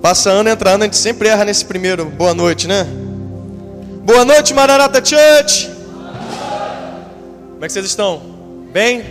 [0.00, 2.04] Passa ano, entra ano, a gente sempre erra nesse primeiro.
[2.04, 2.86] Boa noite, né?
[4.04, 5.68] Boa noite, Maranata Church.
[7.50, 8.22] Como é que vocês estão?
[8.72, 9.04] Bem?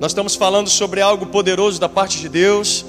[0.00, 2.84] Nós estamos falando sobre algo poderoso da parte de Deus.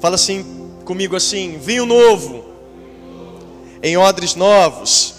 [0.00, 0.44] Fala assim
[0.84, 2.44] comigo assim: vinho novo
[3.82, 5.14] em odres novos.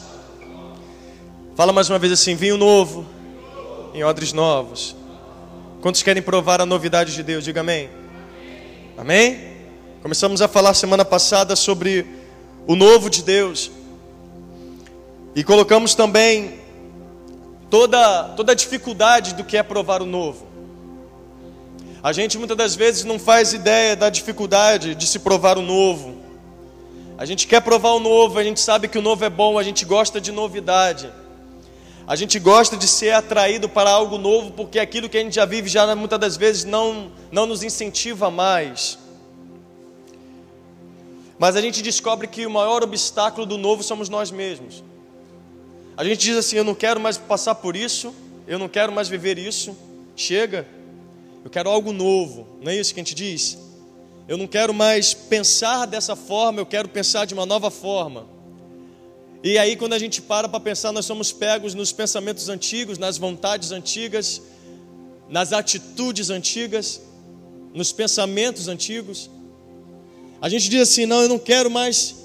[1.56, 3.06] Fala mais uma vez assim: vinho novo
[3.94, 4.94] em odres novos.
[5.82, 7.44] Quantos querem provar a novidade de Deus?
[7.46, 7.90] Diga amém.
[8.98, 9.58] Amém?
[10.02, 12.08] Começamos a falar semana passada sobre
[12.66, 13.70] o novo de Deus.
[15.36, 16.62] E colocamos também
[17.70, 20.48] toda, toda a dificuldade do que é provar o novo.
[22.02, 26.16] A gente muitas das vezes não faz ideia da dificuldade de se provar o novo.
[27.18, 29.64] A gente quer provar o novo, a gente sabe que o novo é bom, a
[29.64, 31.12] gente gosta de novidade.
[32.08, 35.46] A gente gosta de ser atraído para algo novo, porque aquilo que a gente já
[35.46, 39.00] vive já muitas das vezes não, não nos incentiva mais.
[41.40, 44.84] Mas a gente descobre que o maior obstáculo do novo somos nós mesmos.
[45.98, 48.14] A gente diz assim: eu não quero mais passar por isso,
[48.48, 49.76] eu não quero mais viver isso,
[50.16, 50.68] chega,
[51.44, 53.58] eu quero algo novo, não é isso que a gente diz?
[54.28, 58.35] Eu não quero mais pensar dessa forma, eu quero pensar de uma nova forma.
[59.46, 63.20] E aí, quando a gente para para pensar, nós somos pegos nos pensamentos antigos, nas
[63.20, 64.42] vontades antigas,
[65.30, 67.00] nas atitudes antigas,
[67.72, 69.30] nos pensamentos antigos.
[70.42, 72.16] A gente diz assim: não, eu não quero mais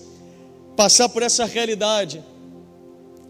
[0.74, 2.24] passar por essa realidade.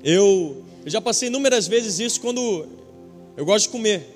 [0.05, 2.69] Eu, eu já passei inúmeras vezes isso quando
[3.37, 4.09] eu gosto de comer.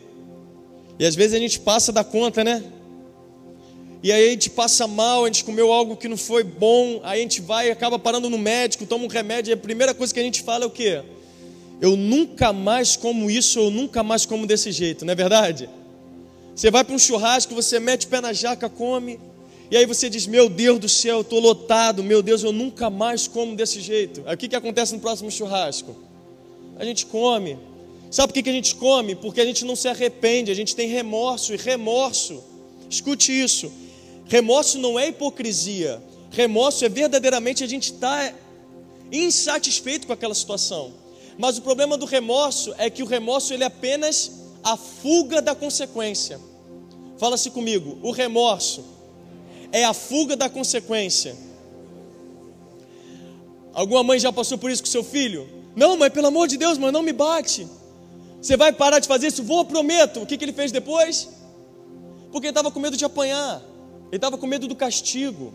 [1.00, 2.62] E às vezes a gente passa da conta, né?
[4.04, 7.20] E aí a gente passa mal, a gente comeu algo que não foi bom, aí
[7.20, 10.12] a gente vai e acaba parando no médico, toma um remédio, e a primeira coisa
[10.12, 11.00] que a gente fala é o quê?
[11.80, 15.70] Eu nunca mais como isso, eu nunca mais como desse jeito, não é verdade?
[16.54, 19.18] Você vai para um churrasco, você mete o pé na jaca, come,
[19.70, 22.90] e aí você diz: Meu Deus do céu, eu estou lotado, meu Deus, eu nunca
[22.90, 24.22] mais como desse jeito.
[24.26, 25.96] Aí o que, que acontece no próximo churrasco?
[26.78, 27.56] A gente come.
[28.10, 29.14] Sabe por que, que a gente come?
[29.14, 32.44] Porque a gente não se arrepende, a gente tem remorso, e remorso,
[32.90, 33.72] escute isso:
[34.26, 38.38] remorso não é hipocrisia, remorso é verdadeiramente a gente estar tá
[39.10, 40.92] insatisfeito com aquela situação.
[41.38, 44.30] Mas o problema do remorso é que o remorso ele é apenas
[44.62, 46.40] a fuga da consequência.
[47.18, 48.84] Fala-se comigo, o remorso
[49.72, 51.36] é a fuga da consequência.
[53.72, 55.48] Alguma mãe já passou por isso com seu filho?
[55.74, 57.66] Não, mãe, pelo amor de Deus, mãe, não me bate.
[58.40, 59.42] Você vai parar de fazer isso?
[59.42, 60.22] Vou, prometo.
[60.22, 61.28] O que, que ele fez depois?
[62.30, 63.60] Porque ele estava com medo de apanhar,
[64.14, 65.52] ele estava com medo do castigo,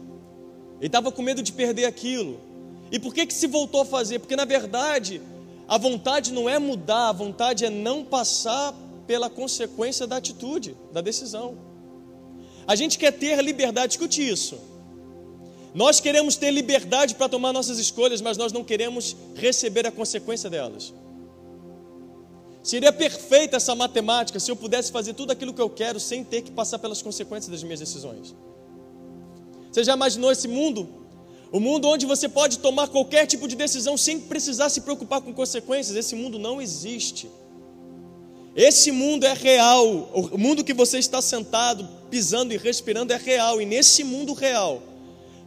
[0.80, 2.42] ele estava com medo de perder aquilo.
[2.92, 4.20] E por que, que se voltou a fazer?
[4.20, 5.22] Porque na verdade,
[5.66, 8.76] a vontade não é mudar, a vontade é não passar
[9.08, 11.58] pela consequência da atitude, da decisão.
[12.68, 14.60] A gente quer ter liberdade, escute isso.
[15.74, 20.50] Nós queremos ter liberdade para tomar nossas escolhas, mas nós não queremos receber a consequência
[20.50, 20.94] delas.
[22.62, 26.42] Seria perfeita essa matemática se eu pudesse fazer tudo aquilo que eu quero sem ter
[26.42, 28.36] que passar pelas consequências das minhas decisões.
[29.72, 30.88] Você já imaginou esse mundo?
[31.52, 35.34] O mundo onde você pode tomar qualquer tipo de decisão sem precisar se preocupar com
[35.34, 35.96] consequências?
[35.96, 37.30] Esse mundo não existe.
[38.56, 40.10] Esse mundo é real.
[40.14, 43.62] O mundo que você está sentado, pisando e respirando é real.
[43.62, 44.82] E nesse mundo real,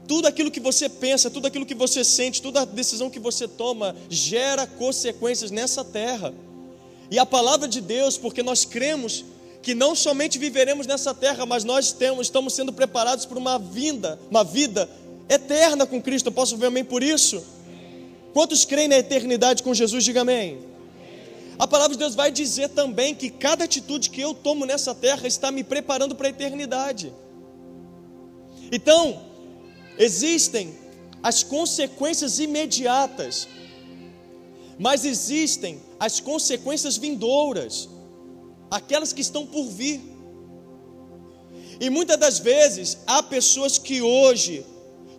[0.08, 3.94] tudo aquilo que você pensa, tudo aquilo que você sente, toda decisão que você toma
[4.08, 6.34] gera consequências nessa terra.
[7.10, 9.24] E a palavra de Deus, porque nós cremos
[9.62, 14.18] que não somente viveremos nessa terra, mas nós temos, estamos sendo preparados para uma vinda,
[14.28, 14.90] uma vida
[15.28, 16.26] eterna com Cristo.
[16.26, 17.42] Eu posso ver amém por isso?
[18.32, 20.04] Quantos creem na eternidade com Jesus?
[20.04, 20.58] Diga amém.
[21.58, 25.28] A palavra de Deus vai dizer também que cada atitude que eu tomo nessa terra
[25.28, 27.12] está me preparando para a eternidade.
[28.72, 29.22] Então,
[29.98, 30.74] existem
[31.22, 33.46] as consequências imediatas,
[34.78, 37.88] mas existem as consequências vindouras,
[38.78, 40.00] aquelas que estão por vir.
[41.80, 44.66] E muitas das vezes há pessoas que hoje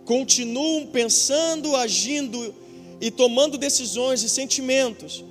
[0.04, 2.54] continuam pensando, agindo
[3.00, 5.24] e tomando decisões e sentimentos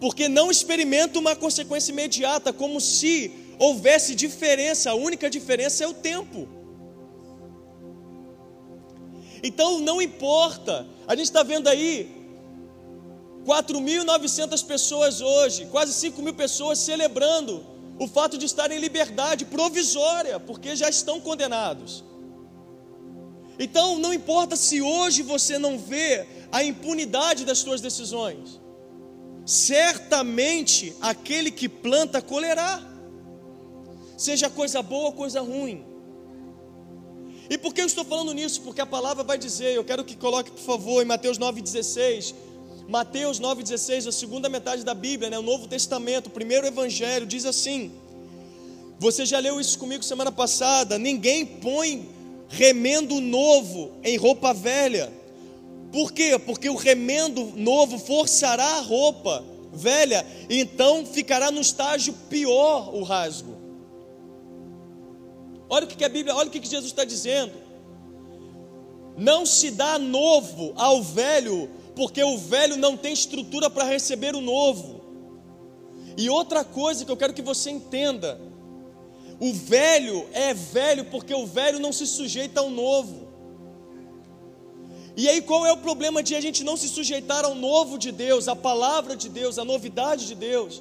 [0.00, 5.94] porque não experimenta uma consequência imediata, como se houvesse diferença, a única diferença é o
[5.94, 6.48] tempo.
[9.42, 12.17] Então não importa, a gente está vendo aí
[13.48, 17.64] 4.900 pessoas hoje, quase 5 mil pessoas celebrando
[17.98, 22.04] o fato de estarem em liberdade provisória, porque já estão condenados.
[23.58, 28.60] Então não importa se hoje você não vê a impunidade das suas decisões
[29.48, 32.82] certamente aquele que planta colherá,
[34.14, 35.86] seja coisa boa ou coisa ruim.
[37.48, 38.60] E por que eu estou falando nisso?
[38.60, 42.34] Porque a palavra vai dizer, eu quero que coloque, por favor, em Mateus 9,16.
[42.88, 47.44] Mateus 9,16, a segunda metade da Bíblia, né, o Novo Testamento, o primeiro evangelho, diz
[47.44, 47.92] assim:
[48.98, 50.98] Você já leu isso comigo semana passada?
[50.98, 52.08] Ninguém põe
[52.48, 55.12] remendo novo em roupa velha.
[55.92, 56.38] Por quê?
[56.38, 63.54] Porque o remendo novo forçará a roupa velha, então ficará no estágio pior o rasgo.
[65.68, 67.52] Olha o que a Bíblia, olha o que Jesus está dizendo.
[69.14, 74.40] Não se dá novo ao velho, porque o velho não tem estrutura para receber o
[74.40, 75.00] novo.
[76.16, 78.40] E outra coisa que eu quero que você entenda:
[79.40, 83.26] o velho é velho porque o velho não se sujeita ao novo.
[85.16, 88.12] E aí qual é o problema de a gente não se sujeitar ao novo de
[88.12, 90.80] Deus, à palavra de Deus, à novidade de Deus?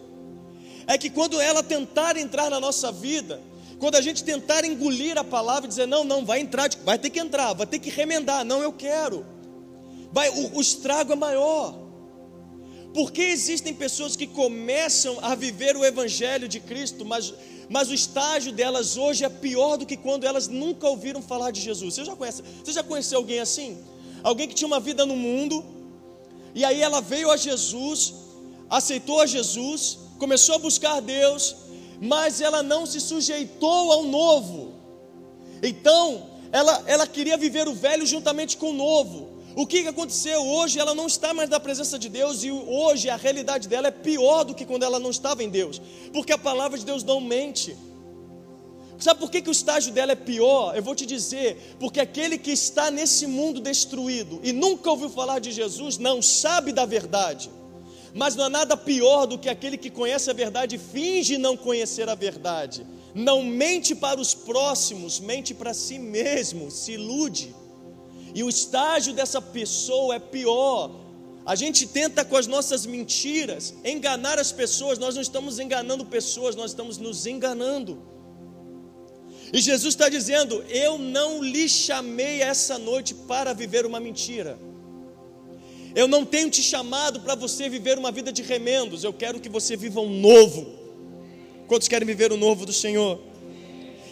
[0.85, 3.41] É que quando ela tentar entrar na nossa vida,
[3.79, 7.09] quando a gente tentar engolir a palavra e dizer, não, não, vai entrar, vai ter
[7.09, 9.25] que entrar, vai ter que remendar, não, eu quero.
[10.35, 11.87] O, o estrago é maior.
[12.93, 17.33] Porque existem pessoas que começam a viver o Evangelho de Cristo, mas,
[17.69, 21.61] mas o estágio delas hoje é pior do que quando elas nunca ouviram falar de
[21.61, 21.93] Jesus.
[21.93, 22.41] Você já conhece?
[22.63, 23.77] Você já conheceu alguém assim?
[24.23, 25.63] Alguém que tinha uma vida no mundo,
[26.55, 28.15] e aí ela veio a Jesus,
[28.69, 31.55] aceitou a Jesus, começou a buscar Deus,
[32.01, 34.73] mas ela não se sujeitou ao novo.
[35.61, 39.36] Então, ela, ela queria viver o velho juntamente com o novo.
[39.57, 40.45] O que, aconteceu?
[40.45, 43.91] Hoje ela não está mais na presença de Deus e hoje a realidade dela é
[43.91, 45.81] pior do que quando ela não estava em Deus,
[46.13, 47.75] porque a palavra de Deus não mente.
[48.99, 50.75] Sabe por que, que o estágio dela é pior?
[50.75, 55.39] Eu vou te dizer, porque aquele que está nesse mundo destruído e nunca ouviu falar
[55.39, 57.49] de Jesus não sabe da verdade.
[58.13, 61.57] Mas não há nada pior do que aquele que conhece a verdade e finge não
[61.57, 62.85] conhecer a verdade.
[63.15, 67.55] Não mente para os próximos, mente para si mesmo, se ilude.
[68.37, 70.91] E o estágio dessa pessoa é pior.
[71.43, 76.55] A gente tenta com as nossas mentiras enganar as pessoas, nós não estamos enganando pessoas,
[76.55, 77.93] nós estamos nos enganando.
[79.51, 84.59] E Jesus está dizendo: Eu não lhe chamei essa noite para viver uma mentira.
[85.95, 89.03] Eu não tenho te chamado para você viver uma vida de remendos.
[89.03, 90.61] Eu quero que você viva um novo.
[91.67, 93.19] Quantos querem viver o novo do Senhor?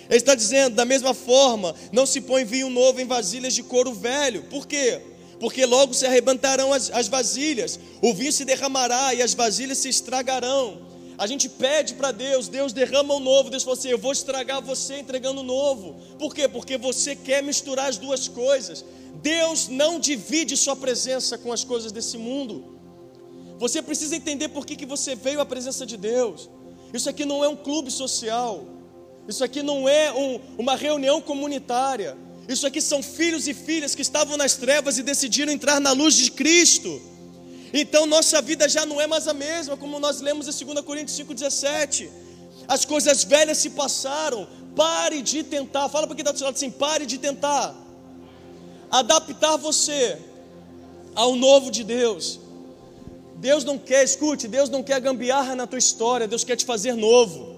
[0.09, 3.93] Ele está dizendo, da mesma forma, não se põe vinho novo em vasilhas de couro
[3.93, 4.43] velho.
[4.43, 5.01] Por quê?
[5.39, 9.89] Porque logo se arrebentarão as, as vasilhas, o vinho se derramará e as vasilhas se
[9.89, 10.85] estragarão.
[11.17, 13.49] A gente pede para Deus, Deus derrama o novo.
[13.49, 15.95] Deus fala assim: Eu vou estragar você entregando o novo.
[16.19, 16.47] Por quê?
[16.47, 18.83] Porque você quer misturar as duas coisas.
[19.21, 22.75] Deus não divide sua presença com as coisas desse mundo.
[23.57, 26.49] Você precisa entender por que, que você veio à presença de Deus.
[26.93, 28.65] Isso aqui não é um clube social.
[29.27, 32.18] Isso aqui não é um, uma reunião comunitária.
[32.48, 36.13] Isso aqui são filhos e filhas que estavam nas trevas e decidiram entrar na luz
[36.16, 37.01] de Cristo.
[37.74, 41.18] Então nossa vida já não é mais a mesma, como nós lemos em 2 Coríntios
[41.19, 42.10] 5,17.
[42.68, 45.89] As coisas velhas se passaram, pare de tentar.
[45.89, 47.75] Fala para quem está do seu lado assim: pare de tentar
[48.92, 50.18] adaptar você
[51.16, 52.39] ao novo de Deus.
[53.38, 56.95] Deus não quer, escute, Deus não quer gambiarra na tua história, Deus quer te fazer
[56.95, 57.54] novo.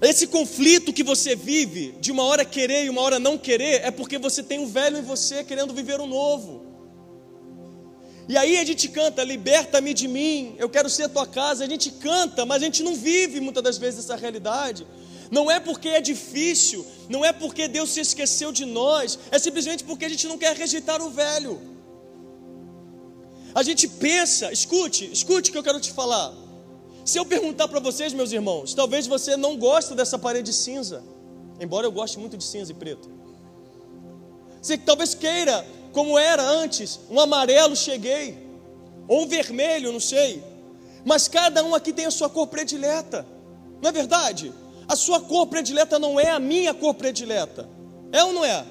[0.00, 3.90] Esse conflito que você vive, de uma hora querer e uma hora não querer, é
[3.90, 6.66] porque você tem um velho em você querendo viver o um novo.
[8.28, 11.64] E aí a gente canta, liberta-me de mim, eu quero ser tua casa.
[11.64, 14.86] A gente canta, mas a gente não vive muitas das vezes essa realidade.
[15.30, 19.82] Não é porque é difícil, não é porque Deus se esqueceu de nós, é simplesmente
[19.82, 21.60] porque a gente não quer rejeitar o velho.
[23.54, 26.45] A gente pensa, escute, escute o que eu quero te falar.
[27.06, 31.04] Se eu perguntar para vocês, meus irmãos, talvez você não goste dessa parede cinza,
[31.60, 33.08] embora eu goste muito de cinza e preto.
[34.60, 38.36] Você talvez queira como era antes, um amarelo cheguei,
[39.06, 40.42] ou um vermelho, não sei.
[41.04, 43.24] Mas cada um aqui tem a sua cor predileta,
[43.80, 44.52] não é verdade?
[44.88, 47.68] A sua cor predileta não é a minha cor predileta,
[48.10, 48.66] é ou não é?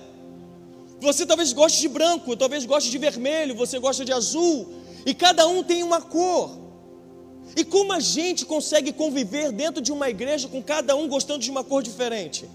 [1.00, 4.74] Você talvez goste de branco, talvez goste de vermelho, você gosta de azul,
[5.06, 6.65] e cada um tem uma cor.
[7.56, 11.50] E como a gente consegue conviver dentro de uma igreja com cada um gostando de
[11.50, 12.46] uma cor diferente?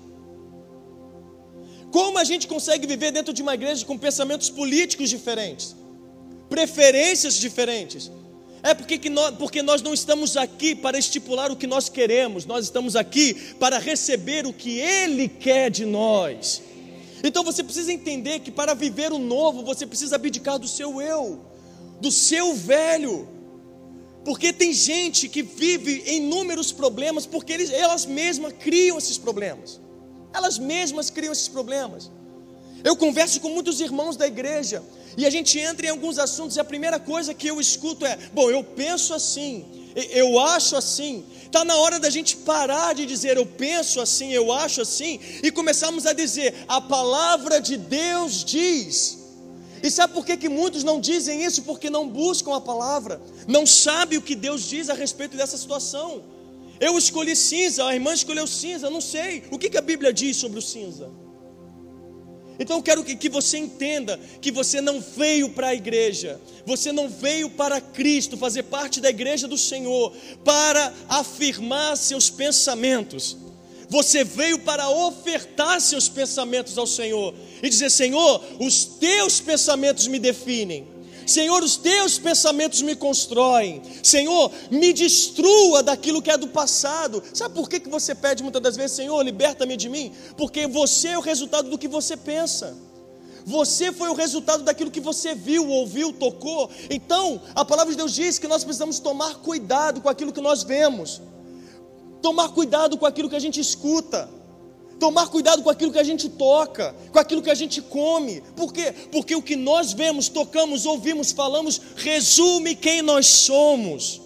[1.91, 5.75] Como a gente consegue viver dentro de uma igreja com pensamentos políticos diferentes,
[6.49, 8.11] preferências diferentes?
[8.63, 12.45] É porque, que nós, porque nós não estamos aqui para estipular o que nós queremos,
[12.45, 16.63] nós estamos aqui para receber o que Ele quer de nós.
[17.25, 21.41] Então você precisa entender que para viver o novo, você precisa abdicar do seu eu,
[22.01, 23.40] do seu velho.
[24.25, 29.81] Porque tem gente que vive inúmeros problemas porque eles, elas mesmas criam esses problemas.
[30.33, 32.11] Elas mesmas criam esses problemas.
[32.85, 34.83] Eu converso com muitos irmãos da igreja
[35.17, 38.17] e a gente entra em alguns assuntos e a primeira coisa que eu escuto é:
[38.33, 39.65] bom, eu penso assim,
[40.11, 41.25] eu acho assim.
[41.45, 45.51] Está na hora da gente parar de dizer eu penso assim, eu acho assim e
[45.51, 49.20] começarmos a dizer a palavra de Deus diz.
[49.83, 51.63] E sabe por que, que muitos não dizem isso?
[51.63, 56.23] Porque não buscam a palavra, não sabem o que Deus diz a respeito dessa situação.
[56.79, 59.45] Eu escolhi cinza, a irmã escolheu cinza, não sei.
[59.51, 61.11] O que, que a Bíblia diz sobre o cinza?
[62.59, 66.93] Então eu quero que, que você entenda que você não veio para a igreja, você
[66.93, 73.37] não veio para Cristo, fazer parte da igreja do Senhor, para afirmar seus pensamentos.
[73.91, 80.21] Você veio para ofertar seus pensamentos ao Senhor e dizer: Senhor, os teus pensamentos me
[80.21, 80.87] definem.
[81.27, 83.83] Senhor, os teus pensamentos me constroem.
[84.03, 87.23] Senhor, me destrua daquilo que é do passado.
[87.35, 90.13] Sabe por que, que você pede muitas das vezes, Senhor, liberta-me de mim?
[90.37, 92.77] Porque você é o resultado do que você pensa.
[93.45, 96.71] Você foi o resultado daquilo que você viu, ouviu, tocou.
[96.89, 100.63] Então, a palavra de Deus diz que nós precisamos tomar cuidado com aquilo que nós
[100.63, 101.21] vemos,
[102.23, 104.29] tomar cuidado com aquilo que a gente escuta
[105.01, 108.43] tomar cuidado com aquilo que a gente toca, com aquilo que a gente come.
[108.55, 108.93] Por quê?
[109.11, 114.21] Porque o que nós vemos, tocamos, ouvimos, falamos, resume quem nós somos.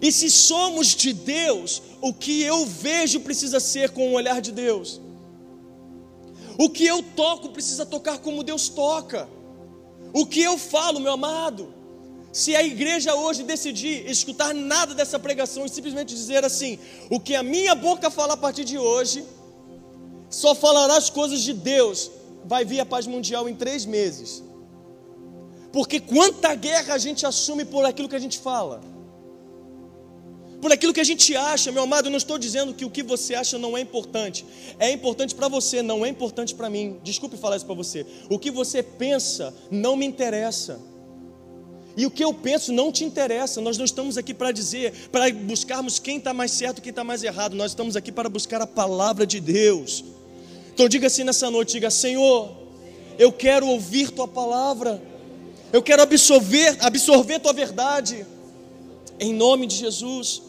[0.00, 4.52] E se somos de Deus, o que eu vejo precisa ser com o olhar de
[4.52, 5.00] Deus.
[6.58, 9.26] O que eu toco precisa tocar como Deus toca.
[10.12, 11.72] O que eu falo, meu amado,
[12.36, 16.78] se a igreja hoje decidir escutar nada dessa pregação e simplesmente dizer assim:
[17.08, 19.24] o que a minha boca falar a partir de hoje,
[20.28, 22.10] só falará as coisas de Deus,
[22.44, 24.44] vai vir a paz mundial em três meses.
[25.72, 28.82] Porque quanta guerra a gente assume por aquilo que a gente fala,
[30.60, 32.08] por aquilo que a gente acha, meu amado.
[32.08, 34.44] Eu não estou dizendo que o que você acha não é importante,
[34.78, 37.00] é importante para você, não é importante para mim.
[37.02, 38.04] Desculpe falar isso para você.
[38.28, 40.78] O que você pensa não me interessa.
[41.96, 43.60] E o que eu penso não te interessa.
[43.60, 47.22] Nós não estamos aqui para dizer, para buscarmos quem está mais certo, quem está mais
[47.24, 47.56] errado.
[47.56, 50.04] Nós estamos aqui para buscar a palavra de Deus.
[50.74, 52.50] Então diga assim nessa noite, diga, Senhor,
[53.18, 55.02] eu quero ouvir tua palavra.
[55.72, 58.26] Eu quero absorver, absorver tua verdade.
[59.18, 60.42] Em nome de Jesus.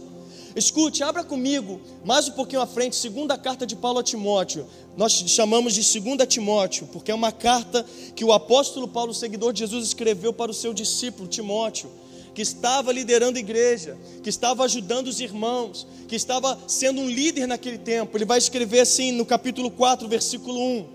[0.57, 4.65] Escute, abra comigo, mais um pouquinho à frente, segunda carta de Paulo a Timóteo.
[4.97, 7.85] Nós chamamos de segunda Timóteo, porque é uma carta
[8.15, 11.91] que o apóstolo Paulo, seguidor de Jesus, escreveu para o seu discípulo Timóteo
[12.33, 17.45] que estava liderando a igreja, que estava ajudando os irmãos, que estava sendo um líder
[17.45, 18.17] naquele tempo.
[18.17, 20.85] Ele vai escrever assim no capítulo 4, versículo 1.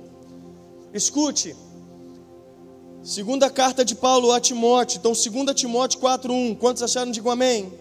[0.92, 1.54] Escute.
[3.04, 4.98] Segunda carta de Paulo a Timóteo.
[4.98, 6.54] Então, 2 Timóteo 4, 1.
[6.56, 7.12] Quantos acharam?
[7.12, 7.72] Digam amém.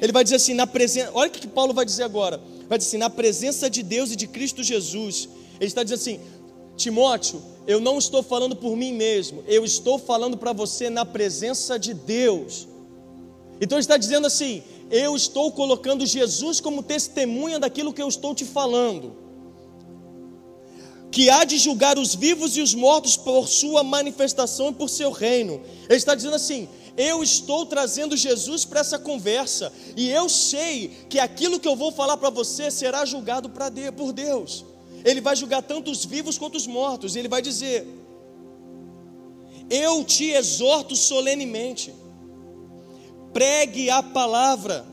[0.00, 1.10] Ele vai dizer assim, na presença.
[1.14, 2.40] Olha o que Paulo vai dizer agora.
[2.68, 5.28] Vai dizer assim, na presença de Deus e de Cristo Jesus.
[5.58, 6.20] Ele está dizendo assim,
[6.76, 11.78] Timóteo, eu não estou falando por mim mesmo, eu estou falando para você na presença
[11.78, 12.66] de Deus.
[13.60, 18.34] Então ele está dizendo assim: eu estou colocando Jesus como testemunha daquilo que eu estou
[18.34, 19.12] te falando,
[21.12, 25.10] que há de julgar os vivos e os mortos por sua manifestação e por seu
[25.10, 25.60] reino.
[25.88, 26.66] Ele está dizendo assim:
[27.00, 31.92] eu estou trazendo Jesus para essa conversa, e eu sei que aquilo que eu vou
[31.92, 34.64] falar para você será julgado por Deus.
[35.04, 37.86] Ele vai julgar tanto os vivos quanto os mortos, e ele vai dizer:
[39.70, 41.94] Eu te exorto solenemente
[43.32, 44.84] pregue a palavra,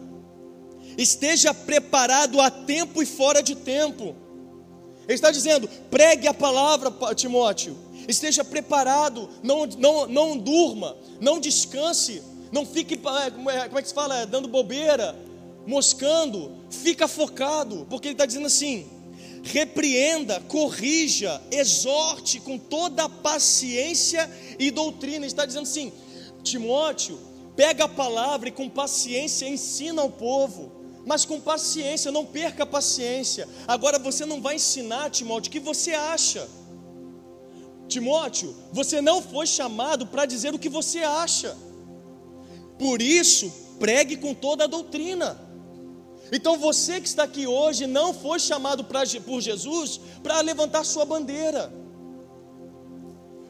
[0.97, 4.15] esteja preparado a tempo e fora de tempo.
[5.05, 12.23] Ele está dizendo: pregue a palavra, Timóteo, esteja preparado, não, não, não durma, não descanse,
[12.51, 15.17] não fique, é, é, como é que se fala, dando bobeira,
[15.65, 18.87] moscando, fica focado, porque ele está dizendo assim:
[19.43, 25.17] repreenda, corrija, exorte com toda a paciência e doutrina.
[25.17, 25.91] Ele está dizendo assim,
[26.43, 27.19] Timóteo,
[27.57, 30.71] Pega a palavra e com paciência ensina ao povo.
[31.07, 33.49] Mas com paciência, não perca a paciência.
[33.67, 36.47] Agora você não vai ensinar, Timóteo, o que você acha.
[37.87, 41.55] Timóteo, você não foi chamado para dizer o que você acha.
[42.77, 45.39] Por isso, pregue com toda a doutrina.
[46.31, 51.05] Então você que está aqui hoje não foi chamado pra, por Jesus para levantar sua
[51.05, 51.71] bandeira.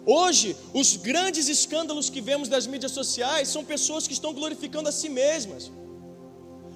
[0.06, 4.92] Hoje, os grandes escândalos que vemos nas mídias sociais são pessoas que estão glorificando a
[4.92, 5.70] si mesmas,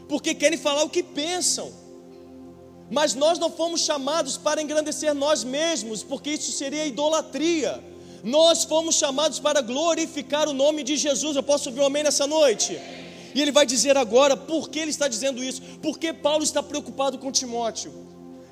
[0.10, 1.72] porque querem falar o que pensam.
[2.92, 7.82] Mas nós não fomos chamados para engrandecer nós mesmos, porque isso seria idolatria.
[8.22, 11.38] Nós fomos chamados para glorificar o nome de Jesus.
[11.38, 12.78] Eu posso ouvir um amém nessa noite?
[13.34, 17.18] E ele vai dizer agora por que ele está dizendo isso, porque Paulo está preocupado
[17.18, 17.94] com Timóteo.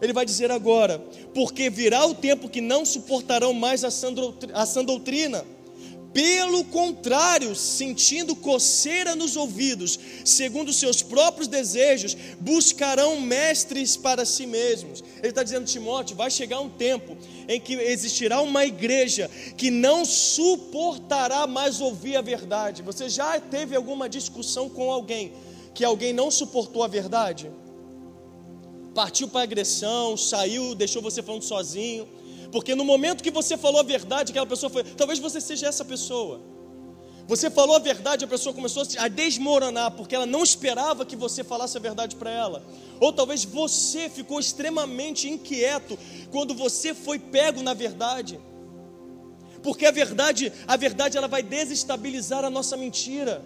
[0.01, 1.00] Ele vai dizer agora:
[1.34, 5.43] porque virá o tempo que não suportarão mais a sã doutrina
[6.13, 15.04] pelo contrário, sentindo coceira nos ouvidos, segundo seus próprios desejos, buscarão mestres para si mesmos.
[15.20, 17.16] Ele está dizendo, Timóteo, vai chegar um tempo
[17.48, 22.82] em que existirá uma igreja que não suportará mais ouvir a verdade.
[22.82, 25.34] Você já teve alguma discussão com alguém
[25.75, 27.51] que alguém não suportou a verdade?
[28.96, 32.08] Partiu para agressão, saiu, deixou você falando sozinho
[32.51, 34.84] porque no momento que você falou a verdade, aquela pessoa foi.
[34.84, 36.41] Talvez você seja essa pessoa.
[37.27, 41.44] Você falou a verdade, a pessoa começou a desmoronar, porque ela não esperava que você
[41.44, 42.63] falasse a verdade para ela.
[43.00, 45.98] Ou talvez você ficou extremamente inquieto
[46.32, 48.39] quando você foi pego na verdade.
[49.62, 53.44] Porque a verdade, a verdade ela vai desestabilizar a nossa mentira.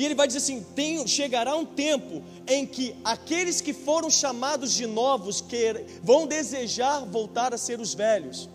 [0.00, 4.72] E ele vai dizer assim: tem, chegará um tempo em que aqueles que foram chamados
[4.72, 8.48] de novos que vão desejar voltar a ser os velhos.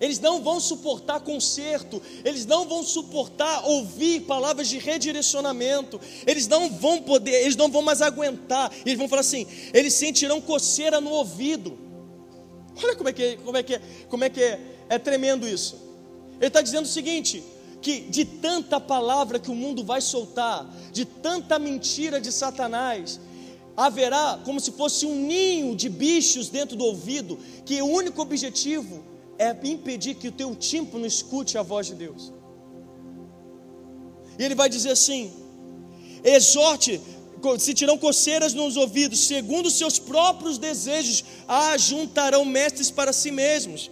[0.00, 6.70] Eles não vão suportar conserto, eles não vão suportar ouvir palavras de redirecionamento, eles não
[6.70, 11.10] vão poder, eles não vão mais aguentar, eles vão falar assim, eles sentirão coceira no
[11.10, 11.78] ouvido.
[12.82, 15.76] Olha como é que, como é, que, como é, que é, é tremendo isso.
[16.38, 17.44] Ele está dizendo o seguinte:
[17.82, 23.20] que de tanta palavra que o mundo vai soltar, de tanta mentira de Satanás,
[23.76, 29.02] haverá como se fosse um ninho de bichos dentro do ouvido, que o único objetivo
[29.36, 32.32] é impedir que o teu tímpano escute a voz de Deus.
[34.38, 35.32] E ele vai dizer assim:
[36.22, 37.00] exorte,
[37.58, 43.90] se tirão coceiras nos ouvidos, segundo os seus próprios desejos, ajuntarão mestres para si mesmos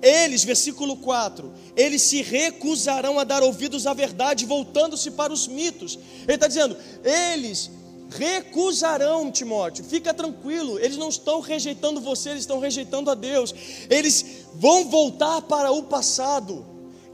[0.00, 5.98] eles, versículo 4, eles se recusarão a dar ouvidos à verdade, voltando-se para os mitos.
[6.22, 7.70] Ele está dizendo, eles
[8.10, 13.54] recusarão, Timóteo, fica tranquilo, eles não estão rejeitando você, eles estão rejeitando a Deus.
[13.90, 16.64] Eles vão voltar para o passado,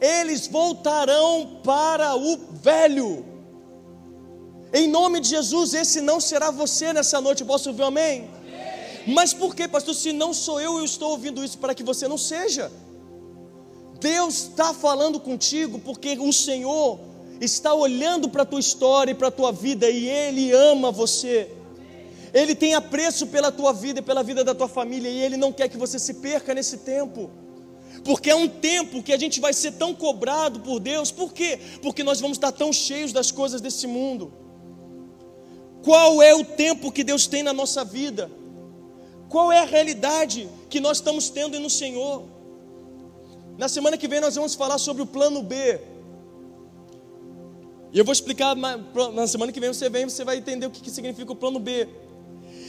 [0.01, 3.25] eles voltarão para o velho.
[4.73, 7.45] Em nome de Jesus, esse não será você nessa noite.
[7.45, 8.29] Posso ouvir um amém?
[9.07, 9.95] Mas por que, pastor?
[9.95, 12.71] Se não sou eu, eu estou ouvindo isso para que você não seja.
[14.01, 16.99] Deus está falando contigo porque o Senhor
[17.41, 21.51] está olhando para a tua história e para a tua vida e Ele ama você.
[22.33, 25.53] Ele tem apreço pela tua vida e pela vida da tua família e Ele não
[25.53, 27.31] quer que você se perca nesse tempo.
[28.05, 31.11] Porque é um tempo que a gente vai ser tão cobrado por Deus.
[31.11, 31.59] Por quê?
[31.81, 34.33] Porque nós vamos estar tão cheios das coisas desse mundo.
[35.83, 38.31] Qual é o tempo que Deus tem na nossa vida?
[39.35, 42.23] Qual é a realidade que nós estamos tendo no Senhor?
[43.59, 45.81] Na semana que vem nós vamos falar sobre o plano B.
[47.93, 50.89] E eu vou explicar na semana que vem você vem, você vai entender o que
[50.89, 51.89] significa o plano B.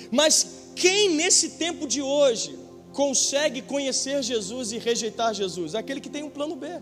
[0.10, 2.58] Mas quem nesse tempo de hoje
[2.94, 5.76] consegue conhecer Jesus e rejeitar Jesus?
[5.76, 6.82] Aquele que tem um plano B.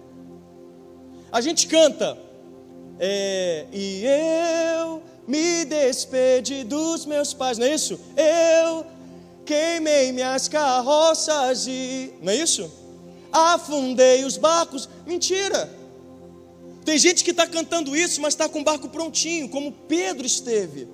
[1.30, 2.18] A gente canta,
[2.98, 8.00] é, e eu me despedi dos meus pais, não é isso?
[8.16, 8.93] Eu
[9.46, 12.14] queimei minhas carroças e.
[12.22, 12.72] Não é isso?
[13.32, 14.88] Afundei os barcos.
[15.06, 15.70] Mentira!
[16.86, 20.88] Tem gente que está cantando isso, mas está com o barco prontinho, como Pedro esteve.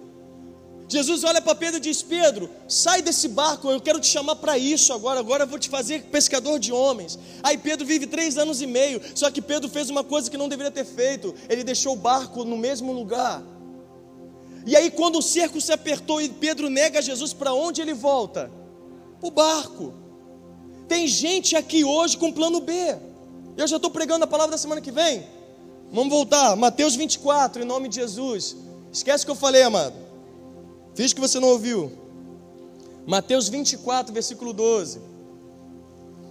[0.87, 4.57] Jesus olha para Pedro e diz: Pedro, sai desse barco, eu quero te chamar para
[4.57, 5.19] isso agora.
[5.19, 7.17] Agora eu vou te fazer pescador de homens.
[7.43, 10.49] Aí Pedro vive três anos e meio, só que Pedro fez uma coisa que não
[10.49, 13.43] deveria ter feito: ele deixou o barco no mesmo lugar.
[14.65, 18.51] E aí, quando o cerco se apertou e Pedro nega Jesus, para onde ele volta?
[19.19, 19.93] Para o barco.
[20.87, 22.73] Tem gente aqui hoje com plano B.
[23.57, 25.25] Eu já estou pregando a palavra da semana que vem.
[25.91, 28.55] Vamos voltar, Mateus 24, em nome de Jesus.
[28.91, 29.95] Esquece o que eu falei, amado.
[30.95, 31.91] Fiz que você não ouviu.
[33.05, 35.01] Mateus 24, versículo 12.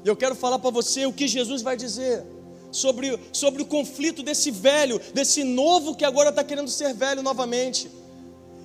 [0.04, 2.24] E eu quero falar para você o que Jesus vai dizer
[2.70, 7.90] sobre, sobre o conflito desse velho, desse novo que agora está querendo ser velho novamente.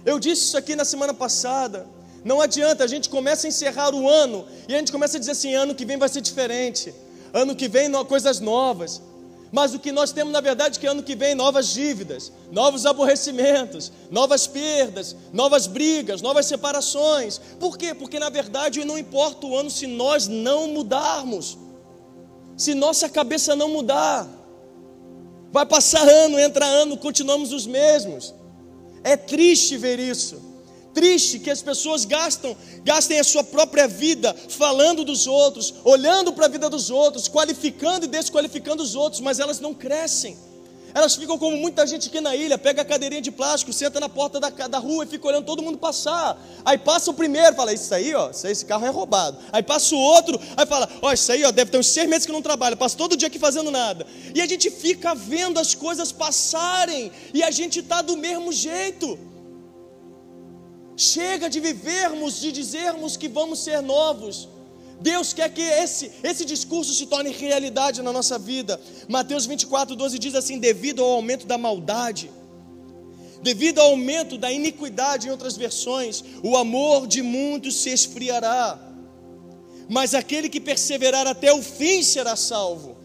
[0.06, 1.88] Eu disse isso aqui na semana passada.
[2.24, 5.32] Não adianta, a gente começa a encerrar o ano e a gente começa a dizer
[5.32, 6.94] assim: ano que vem vai ser diferente,
[7.34, 9.02] ano que vem coisas novas.
[9.52, 12.88] Mas o que nós temos na verdade é que ano que vem novas dívidas, novos
[12.88, 17.40] aborrecimentos, novas perdas, novas brigas, novas separações.
[17.60, 17.94] Por quê?
[17.94, 21.56] Porque na verdade não importa o ano se nós não mudarmos,
[22.58, 24.28] se nossa cabeça não mudar.
[25.52, 28.34] Vai passar ano, entra ano, continuamos os mesmos.
[29.04, 30.42] É triste ver isso.
[30.94, 36.46] Triste que as pessoas gastam, gastem a sua própria vida falando dos outros, olhando para
[36.46, 40.38] a vida dos outros, qualificando e desqualificando os outros, mas elas não crescem.
[40.94, 44.08] Elas ficam como muita gente aqui na ilha, pega a cadeirinha de plástico, senta na
[44.08, 46.38] porta da, da rua e fica olhando todo mundo passar.
[46.64, 49.38] Aí passa o primeiro, fala, isso aí, ó, esse carro é roubado.
[49.52, 52.26] Aí passa o outro, aí fala, ó, isso aí, ó, deve ter uns seis meses
[52.28, 54.06] que não trabalha, passa todo dia aqui fazendo nada.
[54.36, 59.18] E a gente fica vendo as coisas passarem, e a gente está do mesmo jeito.
[60.96, 64.48] Chega de vivermos, de dizermos que vamos ser novos.
[65.04, 68.80] Deus quer que esse, esse discurso se torne realidade na nossa vida.
[69.10, 72.32] Mateus 24, 12 diz assim: devido ao aumento da maldade,
[73.42, 78.80] devido ao aumento da iniquidade, em outras versões, o amor de muitos se esfriará,
[79.90, 82.96] mas aquele que perseverar até o fim será salvo.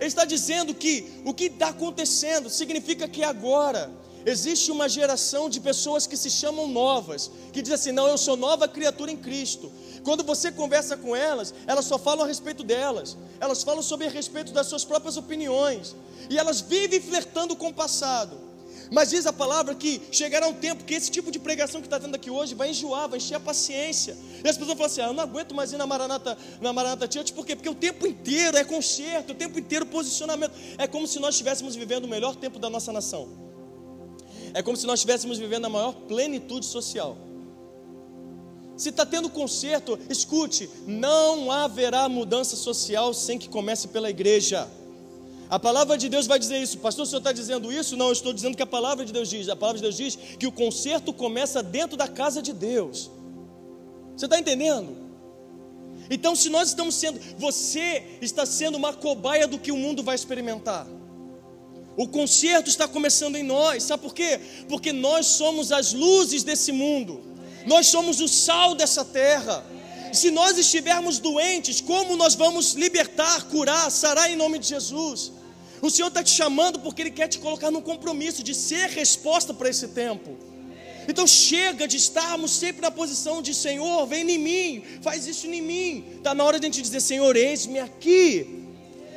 [0.00, 3.92] Ele está dizendo que o que está acontecendo significa que agora,
[4.24, 8.36] Existe uma geração de pessoas que se chamam novas, que dizem assim: não, eu sou
[8.36, 9.70] nova criatura em Cristo.
[10.04, 14.10] Quando você conversa com elas, elas só falam a respeito delas, elas falam sobre a
[14.10, 15.94] respeito das suas próprias opiniões,
[16.28, 18.52] e elas vivem flertando com o passado.
[18.90, 21.98] Mas diz a palavra que chegará um tempo que esse tipo de pregação que está
[21.98, 24.14] tendo aqui hoje vai enjoar, vai encher a paciência.
[24.44, 27.10] E as pessoas falam assim: ah, eu não aguento mais ir na Maranata, na Maranata
[27.10, 27.56] Church, por quê?
[27.56, 30.52] Porque o tempo inteiro é conserto, o tempo inteiro posicionamento.
[30.76, 33.28] É como se nós estivéssemos vivendo o melhor tempo da nossa nação.
[34.52, 37.16] É como se nós estivéssemos vivendo a maior plenitude social.
[38.82, 44.68] Se está tendo conserto, escute: não haverá mudança social sem que comece pela igreja.
[45.48, 46.78] A palavra de Deus vai dizer isso.
[46.78, 47.96] Pastor, o senhor está dizendo isso?
[47.96, 49.48] Não, eu estou dizendo que a palavra de Deus diz.
[49.48, 53.08] A palavra de Deus diz que o conserto começa dentro da casa de Deus.
[54.16, 54.96] Você está entendendo?
[56.10, 60.16] Então, se nós estamos sendo, você está sendo uma cobaia do que o mundo vai
[60.16, 60.88] experimentar.
[61.96, 64.40] O conserto está começando em nós, sabe por quê?
[64.68, 67.31] Porque nós somos as luzes desse mundo,
[67.66, 69.64] nós somos o sal dessa terra.
[70.12, 75.32] Se nós estivermos doentes, como nós vamos libertar, curar, sarar em nome de Jesus?
[75.80, 79.54] O Senhor está te chamando porque Ele quer te colocar num compromisso de ser resposta
[79.54, 80.36] para esse tempo.
[81.08, 85.60] Então chega de estarmos sempre na posição de Senhor, vem em mim, faz isso em
[85.60, 86.04] mim.
[86.18, 88.62] Está na hora de a gente dizer, Senhor, eis-me aqui.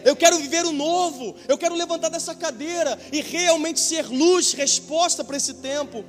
[0.04, 1.36] Eu quero viver o novo.
[1.48, 6.06] Eu quero levantar dessa cadeira e realmente ser luz, resposta para esse tempo.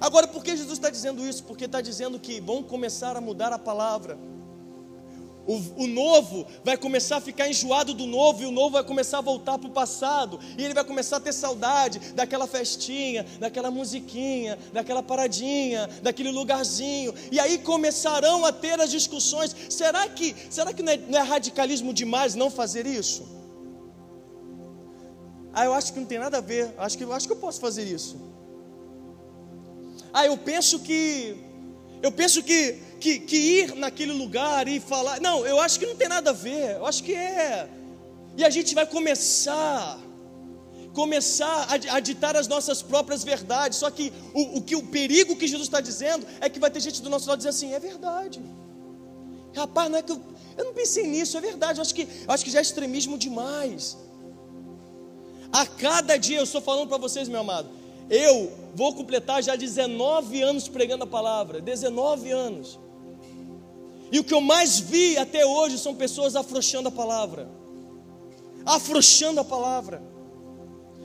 [0.00, 1.44] Agora, por que Jesus está dizendo isso?
[1.44, 4.18] Porque está dizendo que vão começar a mudar a palavra.
[5.46, 9.18] O, o, novo vai começar a ficar enjoado do novo, e o novo vai começar
[9.18, 13.70] a voltar para o passado, e ele vai começar a ter saudade daquela festinha, daquela
[13.70, 19.56] musiquinha, daquela paradinha, daquele lugarzinho, e aí começarão a ter as discussões.
[19.68, 23.26] Será que, será que não é, não é radicalismo demais não fazer isso?
[25.52, 26.72] Ah, eu acho que não tem nada a ver.
[26.78, 28.16] Acho que, acho que eu posso fazer isso.
[30.12, 31.36] Ah, eu penso que.
[32.02, 35.20] Eu penso que, que, que ir naquele lugar e falar.
[35.20, 36.76] Não, eu acho que não tem nada a ver.
[36.76, 37.68] Eu acho que é.
[38.36, 39.98] E a gente vai começar.
[40.94, 43.78] Começar a, ditar as nossas próprias verdades.
[43.78, 46.80] Só que o, o, que o perigo que Jesus está dizendo é que vai ter
[46.80, 48.42] gente do nosso lado dizendo assim: é verdade.
[49.54, 50.20] Rapaz, não é que eu,
[50.56, 51.78] eu não pensei nisso, é verdade.
[51.78, 53.96] Eu acho que, eu acho que já é extremismo demais.
[55.52, 57.79] A cada dia eu estou falando para vocês, meu amado.
[58.10, 61.60] Eu vou completar já 19 anos pregando a palavra.
[61.60, 62.78] 19 anos.
[64.10, 67.48] E o que eu mais vi até hoje são pessoas afrouxando a palavra.
[68.66, 70.02] Afrouxando a palavra.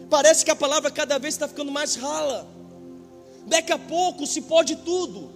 [0.09, 2.47] Parece que a palavra cada vez está ficando mais rala.
[3.45, 5.29] Daqui a pouco se pode tudo.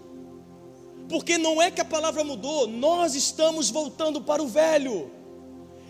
[1.07, 5.11] Porque não é que a palavra mudou, nós estamos voltando para o velho.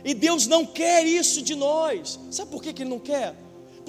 [0.04, 2.20] E Deus não quer isso de nós.
[2.32, 3.36] Sabe por que, que Ele não quer?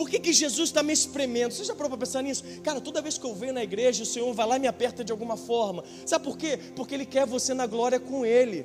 [0.00, 1.52] Por que, que Jesus está me espremendo?
[1.52, 2.42] Você já parou para pensar nisso?
[2.62, 5.04] Cara, toda vez que eu venho na igreja, o Senhor vai lá e me aperta
[5.04, 5.84] de alguma forma.
[6.06, 6.58] Sabe por quê?
[6.74, 8.64] Porque Ele quer você na glória com Ele.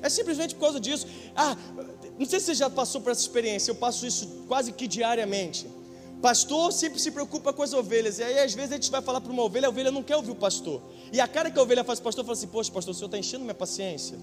[0.00, 1.06] É simplesmente por causa disso.
[1.36, 1.54] Ah,
[2.18, 5.66] não sei se você já passou por essa experiência, eu passo isso quase que diariamente.
[6.22, 9.20] Pastor sempre se preocupa com as ovelhas, e aí às vezes a gente vai falar
[9.20, 10.80] para uma ovelha, a ovelha não quer ouvir o pastor.
[11.12, 13.08] E a cara que a ovelha faz, o pastor fala assim: Poxa, pastor, o senhor
[13.08, 14.16] está enchendo minha paciência.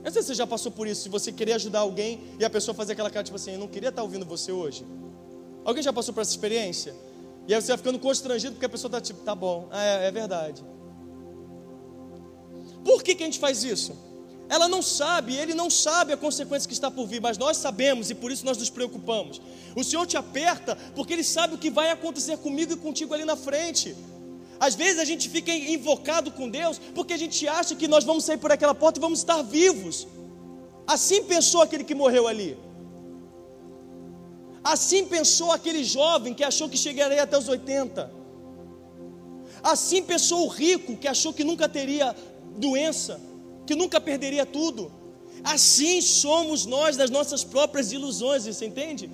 [0.00, 2.44] Eu não sei se você já passou por isso, se você querer ajudar alguém e
[2.44, 4.86] a pessoa fazer aquela cara tipo assim, eu não queria estar ouvindo você hoje.
[5.64, 6.94] Alguém já passou por essa experiência?
[7.46, 10.10] E aí você vai ficando constrangido porque a pessoa está tipo, tá bom, é, é
[10.10, 10.64] verdade.
[12.84, 13.92] Por que, que a gente faz isso?
[14.48, 18.10] Ela não sabe, ele não sabe a consequência que está por vir, mas nós sabemos
[18.10, 19.40] e por isso nós nos preocupamos.
[19.76, 23.24] O Senhor te aperta porque Ele sabe o que vai acontecer comigo e contigo ali
[23.24, 23.94] na frente.
[24.60, 28.24] Às vezes a gente fica invocado com Deus porque a gente acha que nós vamos
[28.24, 30.06] sair por aquela porta e vamos estar vivos.
[30.86, 32.58] Assim pensou aquele que morreu ali.
[34.62, 38.12] Assim pensou aquele jovem que achou que chegaria até os 80.
[39.62, 42.14] Assim pensou o rico que achou que nunca teria
[42.56, 43.18] doença,
[43.66, 44.92] que nunca perderia tudo.
[45.42, 49.10] Assim somos nós das nossas próprias ilusões, você entende?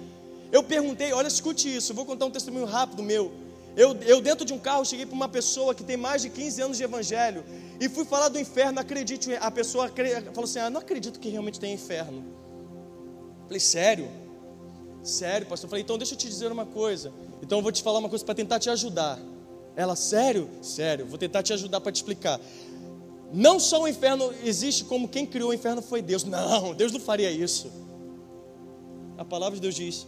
[0.51, 3.46] Eu perguntei, olha, escute isso, vou contar um testemunho rápido meu.
[3.77, 6.63] Eu, eu dentro de um carro cheguei para uma pessoa que tem mais de 15
[6.63, 7.45] anos de evangelho
[7.79, 9.93] e fui falar do inferno, acredite, a pessoa
[10.33, 12.25] falou assim: "Ah, não acredito que realmente tem inferno".
[13.45, 14.09] Falei: "Sério?"
[15.03, 15.69] Sério, pastor.
[15.69, 17.13] Falei: "Então deixa eu te dizer uma coisa.
[17.43, 19.19] Então eu vou te falar uma coisa para tentar te ajudar".
[19.77, 22.41] Ela: "Sério?" "Sério, vou tentar te ajudar para te explicar".
[23.31, 26.25] Não só o inferno existe como quem criou o inferno foi Deus.
[26.25, 27.71] Não, Deus não faria isso.
[29.19, 30.07] A palavra de Deus diz: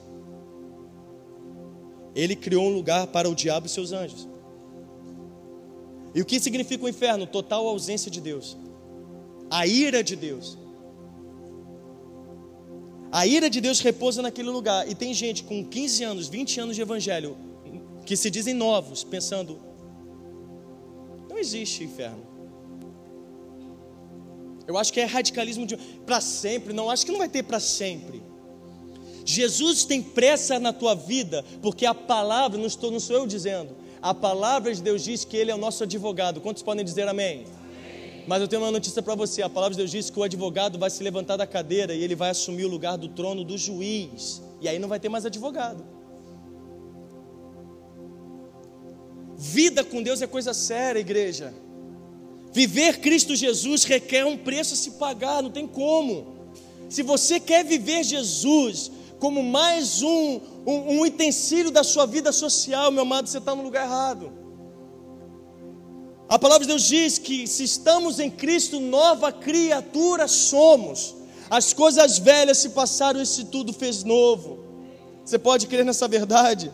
[2.18, 4.26] Ele criou um lugar para o diabo e seus anjos.
[6.12, 7.28] E o que significa o inferno?
[7.28, 8.56] Total ausência de Deus.
[9.48, 10.58] A ira de Deus.
[13.12, 14.90] A ira de Deus repousa naquele lugar.
[14.90, 17.36] E tem gente com 15 anos, 20 anos de evangelho,
[18.04, 19.60] que se dizem novos, pensando:
[21.30, 22.26] não existe inferno.
[24.66, 27.60] Eu acho que é radicalismo de para sempre, não acho que não vai ter para
[27.60, 28.20] sempre.
[29.28, 33.76] Jesus tem pressa na tua vida, porque a palavra, não, estou, não sou eu dizendo,
[34.00, 36.40] a palavra de Deus diz que Ele é o nosso advogado.
[36.40, 37.44] Quantos podem dizer amém?
[37.44, 38.24] amém.
[38.26, 40.78] Mas eu tenho uma notícia para você: a palavra de Deus diz que o advogado
[40.78, 44.40] vai se levantar da cadeira e ele vai assumir o lugar do trono do juiz,
[44.62, 45.84] e aí não vai ter mais advogado.
[49.36, 51.52] Vida com Deus é coisa séria, igreja.
[52.50, 56.38] Viver Cristo Jesus requer um preço a se pagar, não tem como.
[56.88, 62.90] Se você quer viver Jesus como mais um, um, um utensílio da sua vida social,
[62.90, 64.32] meu amado, você está no lugar errado.
[66.28, 71.14] A palavra de Deus diz que se estamos em Cristo, nova criatura somos.
[71.48, 74.58] As coisas velhas se passaram, esse tudo fez novo.
[75.24, 76.70] Você pode crer nessa verdade?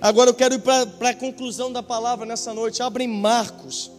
[0.00, 2.82] Agora eu quero ir para a conclusão da palavra nessa noite.
[2.82, 3.90] Abre em Marcos.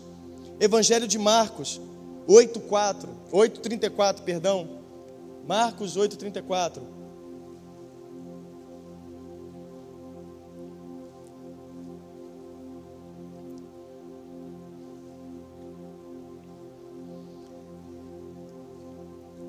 [0.59, 1.81] Evangelho de Marcos
[2.27, 4.67] 8:4, 8:34, perdão.
[5.47, 6.96] Marcos 8:34.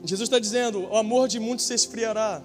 [0.09, 2.43] Jesus está dizendo: o amor de muitos se esfriará.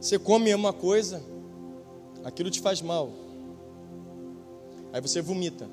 [0.00, 1.22] Você come uma coisa,
[2.24, 3.10] aquilo te faz mal.
[4.94, 5.68] Aí você vomita.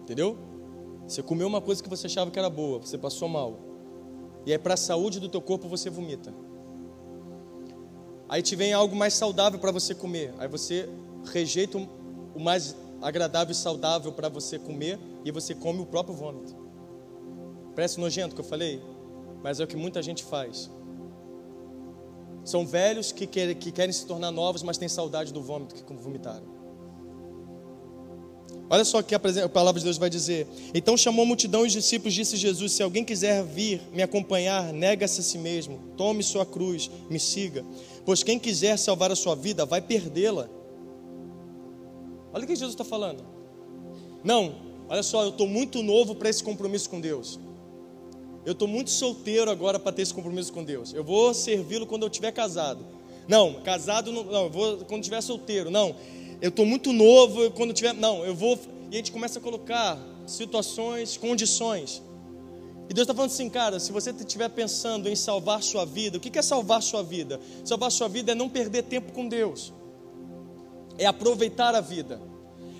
[0.00, 0.38] Entendeu?
[1.06, 3.65] Você comeu uma coisa que você achava que era boa, você passou mal.
[4.46, 6.32] E aí para a saúde do teu corpo você vomita.
[8.28, 10.32] Aí te vem algo mais saudável para você comer.
[10.38, 10.88] Aí você
[11.24, 16.56] rejeita o mais agradável e saudável para você comer e você come o próprio vômito.
[17.74, 18.80] Parece nojento que eu falei,
[19.42, 20.70] mas é o que muita gente faz.
[22.44, 26.55] São velhos que querem se tornar novos, mas têm saudade do vômito que vomitaram.
[28.68, 30.46] Olha só que a palavra de Deus vai dizer.
[30.74, 34.72] Então chamou a multidão e os discípulos, disse Jesus: Se alguém quiser vir me acompanhar,
[34.72, 37.64] nega-se a si mesmo, tome sua cruz, me siga.
[38.04, 40.48] Pois quem quiser salvar a sua vida, vai perdê-la.
[42.32, 43.24] Olha o que Jesus está falando.
[44.24, 44.56] Não,
[44.88, 47.38] olha só, eu estou muito novo para esse compromisso com Deus.
[48.44, 50.92] Eu estou muito solteiro agora para ter esse compromisso com Deus.
[50.92, 52.84] Eu vou servi-lo quando eu estiver casado.
[53.28, 55.70] Não, casado não, não eu vou quando estiver solteiro.
[55.70, 55.96] Não,
[56.40, 57.92] eu estou muito novo quando tiver.
[57.92, 58.58] Não, eu vou.
[58.90, 62.02] E a gente começa a colocar situações, condições.
[62.88, 66.20] E Deus está falando assim, cara, se você estiver pensando em salvar sua vida, o
[66.20, 67.40] que é salvar sua vida?
[67.64, 69.72] Salvar sua vida é não perder tempo com Deus,
[70.96, 72.20] é aproveitar a vida.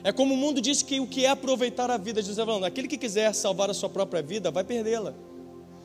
[0.05, 2.65] É como o mundo diz que o que é aproveitar a vida, Jesus está falando,
[2.65, 5.13] aquele que quiser salvar a sua própria vida, vai perdê-la.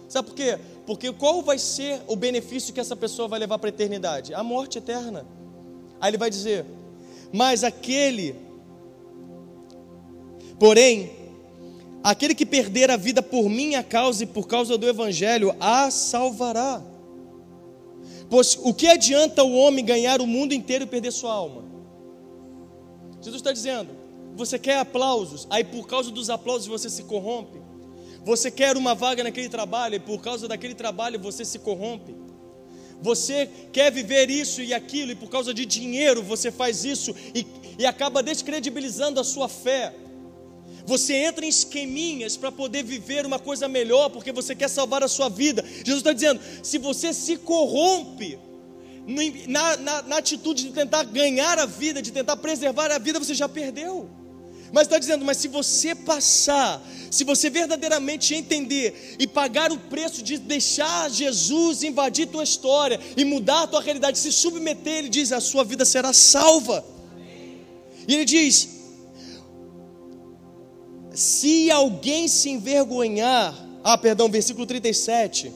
[0.07, 0.59] Sabe por quê?
[0.85, 4.33] Porque qual vai ser o benefício que essa pessoa vai levar para a eternidade?
[4.35, 5.25] A morte eterna.
[5.99, 6.65] Aí ele vai dizer:
[7.33, 8.35] Mas aquele,
[10.59, 11.11] porém,
[12.03, 16.81] aquele que perder a vida por minha causa e por causa do Evangelho, a salvará.
[18.29, 21.63] Pois o que adianta o homem ganhar o mundo inteiro e perder sua alma?
[23.21, 23.89] Jesus está dizendo:
[24.35, 27.61] você quer aplausos, aí por causa dos aplausos você se corrompe.
[28.23, 32.15] Você quer uma vaga naquele trabalho e por causa daquele trabalho você se corrompe.
[33.01, 37.45] Você quer viver isso e aquilo e por causa de dinheiro você faz isso e,
[37.79, 39.93] e acaba descredibilizando a sua fé.
[40.85, 45.07] Você entra em esqueminhas para poder viver uma coisa melhor porque você quer salvar a
[45.07, 45.63] sua vida.
[45.63, 48.37] Jesus está dizendo: se você se corrompe
[49.47, 53.33] na, na, na atitude de tentar ganhar a vida, de tentar preservar a vida, você
[53.33, 54.20] já perdeu.
[54.71, 60.23] Mas está dizendo, mas se você passar, se você verdadeiramente entender e pagar o preço
[60.23, 65.31] de deixar Jesus invadir tua história e mudar a tua realidade, se submeter, ele diz,
[65.33, 66.85] a sua vida será salva.
[68.07, 68.69] E ele diz:
[71.13, 73.53] se alguém se envergonhar,
[73.83, 75.51] ah, perdão, versículo 37,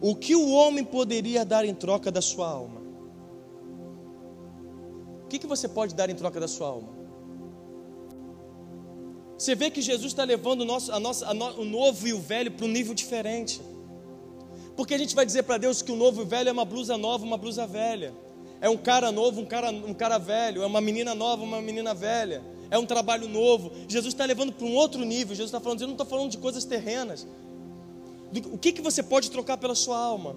[0.00, 2.80] o que o homem poderia dar em troca da sua alma?
[5.24, 7.03] O que, que você pode dar em troca da sua alma?
[9.36, 12.12] Você vê que Jesus está levando o, nosso, a nossa, a no, o novo e
[12.12, 13.60] o velho para um nível diferente.
[14.76, 16.64] Porque a gente vai dizer para Deus que o novo e o velho é uma
[16.64, 18.12] blusa nova, uma blusa velha.
[18.60, 20.62] É um cara novo, um cara, um cara velho.
[20.62, 22.42] É uma menina nova, uma menina velha.
[22.70, 23.72] É um trabalho novo.
[23.88, 25.34] Jesus está levando para um outro nível.
[25.34, 27.26] Jesus está falando, eu não estou falando de coisas terrenas.
[28.52, 30.36] O que, que você pode trocar pela sua alma?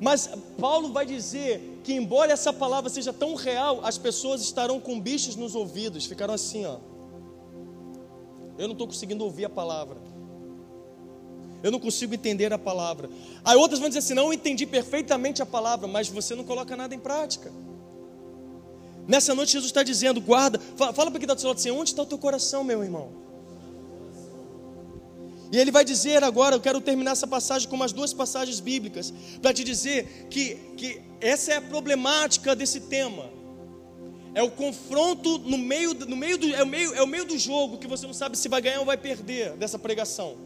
[0.00, 4.98] Mas Paulo vai dizer que, embora essa palavra seja tão real, as pessoas estarão com
[4.98, 6.78] bichos nos ouvidos, ficaram assim, ó.
[8.56, 9.98] Eu não estou conseguindo ouvir a palavra.
[11.62, 13.10] Eu não consigo entender a palavra.
[13.44, 16.94] Aí outras vão dizer assim: não, entendi perfeitamente a palavra, mas você não coloca nada
[16.94, 17.52] em prática.
[19.06, 21.70] Nessa noite, Jesus está dizendo: guarda, fala, fala para quem está do seu lado assim:
[21.70, 23.10] onde está o teu coração, meu irmão?
[25.52, 29.12] E ele vai dizer agora, eu quero terminar essa passagem com umas duas passagens bíblicas,
[29.42, 33.30] para te dizer que, que essa é a problemática desse tema.
[34.32, 37.36] É o confronto no meio, no meio do, é o meio, é o meio do
[37.36, 40.36] jogo que você não sabe se vai ganhar ou vai perder dessa pregação.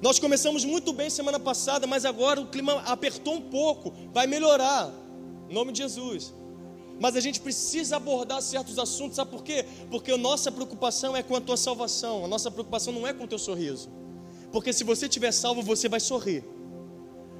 [0.00, 4.92] Nós começamos muito bem semana passada, mas agora o clima apertou um pouco, vai melhorar.
[5.48, 6.32] Em nome de Jesus.
[6.98, 9.64] Mas a gente precisa abordar certos assuntos, sabe por quê?
[9.90, 13.24] Porque a nossa preocupação é com a tua salvação, a nossa preocupação não é com
[13.24, 13.90] o teu sorriso.
[14.50, 16.42] Porque se você tiver salvo, você vai sorrir.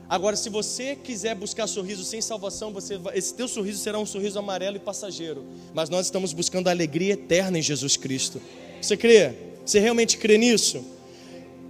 [0.08, 4.06] Agora, se você quiser buscar sorriso sem salvação, você vai, esse teu sorriso será um
[4.06, 5.44] sorriso amarelo e passageiro.
[5.74, 8.40] Mas nós estamos buscando a alegria eterna em Jesus Cristo.
[8.80, 9.34] Você crê?
[9.64, 10.84] Você realmente crê nisso?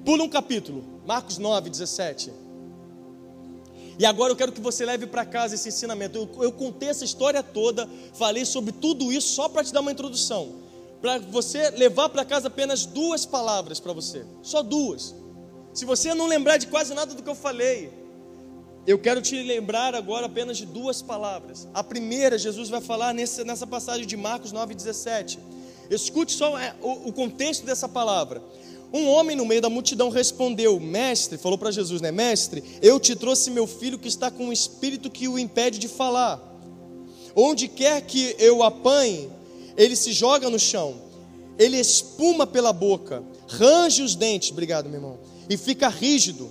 [0.04, 2.30] Pula um capítulo, Marcos 9, 17.
[3.98, 6.18] E agora eu quero que você leve para casa esse ensinamento.
[6.18, 9.92] Eu, eu, contei essa história toda, falei sobre tudo isso só para te dar uma
[9.92, 10.66] introdução.
[11.00, 14.24] Para você levar para casa apenas duas palavras para você.
[14.42, 15.14] Só duas.
[15.72, 17.90] Se você não lembrar de quase nada do que eu falei,
[18.86, 21.66] eu quero te lembrar agora apenas de duas palavras.
[21.74, 25.38] A primeira, Jesus vai falar nessa, nessa passagem de Marcos 9,17.
[25.90, 28.42] Escute só é, o, o contexto dessa palavra.
[28.96, 32.10] Um homem no meio da multidão respondeu: Mestre, falou para Jesus, né?
[32.10, 35.86] Mestre, eu te trouxe meu filho que está com um espírito que o impede de
[35.86, 36.40] falar.
[37.34, 39.28] Onde quer que eu apanhe,
[39.76, 40.94] ele se joga no chão,
[41.58, 46.50] ele espuma pela boca, range os dentes, obrigado, meu irmão, e fica rígido.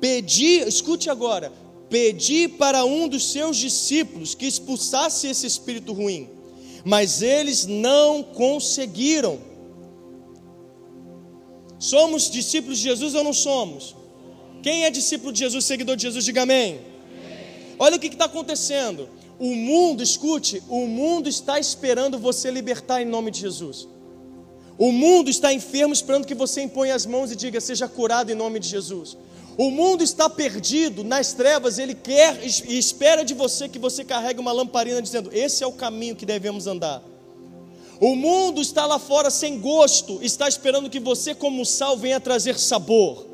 [0.00, 1.52] Pedi, escute agora,
[1.90, 6.30] pedi para um dos seus discípulos que expulsasse esse espírito ruim,
[6.82, 9.38] mas eles não conseguiram.
[11.84, 13.94] Somos discípulos de Jesus ou não somos?
[14.62, 16.80] Quem é discípulo de Jesus, seguidor de Jesus, diga amém.
[17.78, 19.06] Olha o que está acontecendo.
[19.38, 23.86] O mundo, escute, o mundo está esperando você libertar em nome de Jesus.
[24.78, 28.34] O mundo está enfermo esperando que você imponha as mãos e diga: seja curado em
[28.34, 29.18] nome de Jesus.
[29.58, 34.40] O mundo está perdido nas trevas, ele quer e espera de você que você carregue
[34.40, 37.02] uma lamparina dizendo: esse é o caminho que devemos andar.
[38.00, 42.58] O mundo está lá fora sem gosto, está esperando que você, como sal, venha trazer
[42.58, 43.26] sabor.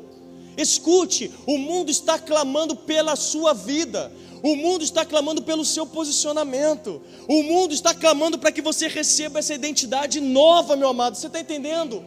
[0.57, 4.11] Escute, o mundo está clamando pela sua vida,
[4.43, 9.39] o mundo está clamando pelo seu posicionamento, o mundo está clamando para que você receba
[9.39, 11.15] essa identidade nova, meu amado.
[11.15, 12.03] Você está entendendo?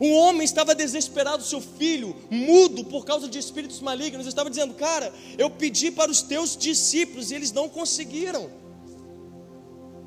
[0.00, 5.12] Um homem estava desesperado, seu filho, mudo por causa de espíritos malignos, estava dizendo: Cara,
[5.36, 8.48] eu pedi para os teus discípulos e eles não conseguiram.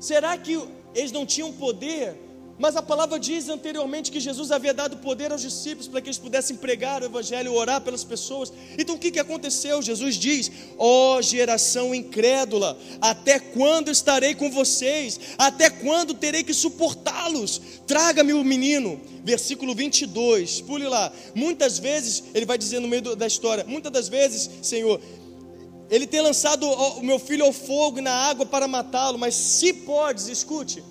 [0.00, 0.60] Será que
[0.94, 2.16] eles não tinham poder,
[2.56, 6.18] mas a palavra diz anteriormente que Jesus havia dado poder aos discípulos para que eles
[6.18, 8.52] pudessem pregar o Evangelho, orar pelas pessoas.
[8.78, 9.82] Então o que, que aconteceu?
[9.82, 15.18] Jesus diz: Ó oh, geração incrédula, até quando estarei com vocês?
[15.36, 17.60] Até quando terei que suportá-los?
[17.86, 19.00] Traga-me o menino.
[19.24, 21.10] Versículo 22, pule lá.
[21.34, 25.00] Muitas vezes, ele vai dizer no meio da história: Muitas das vezes, Senhor,
[25.90, 29.72] ele tem lançado o meu filho ao fogo e na água para matá-lo, mas se
[29.72, 30.82] podes, escute,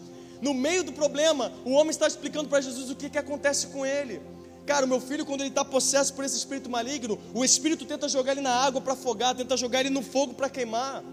[0.41, 3.86] no meio do problema, o homem está explicando para Jesus o que, que acontece com
[3.86, 4.22] ele.
[4.65, 8.07] Cara, o meu filho, quando ele está possesso por esse espírito maligno, o espírito tenta
[8.07, 11.03] jogar ele na água para afogar, tenta jogar ele no fogo para queimar.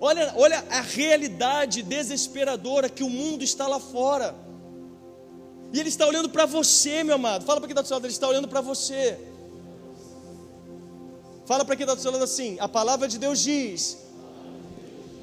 [0.00, 4.34] Olha, olha a realidade desesperadora que o mundo está lá fora.
[5.72, 7.44] E ele está olhando para você, meu amado.
[7.44, 9.18] Fala para quem está do seu lado, ele está olhando para você.
[11.50, 13.98] Fala para quem está do assim: a palavra de Deus diz.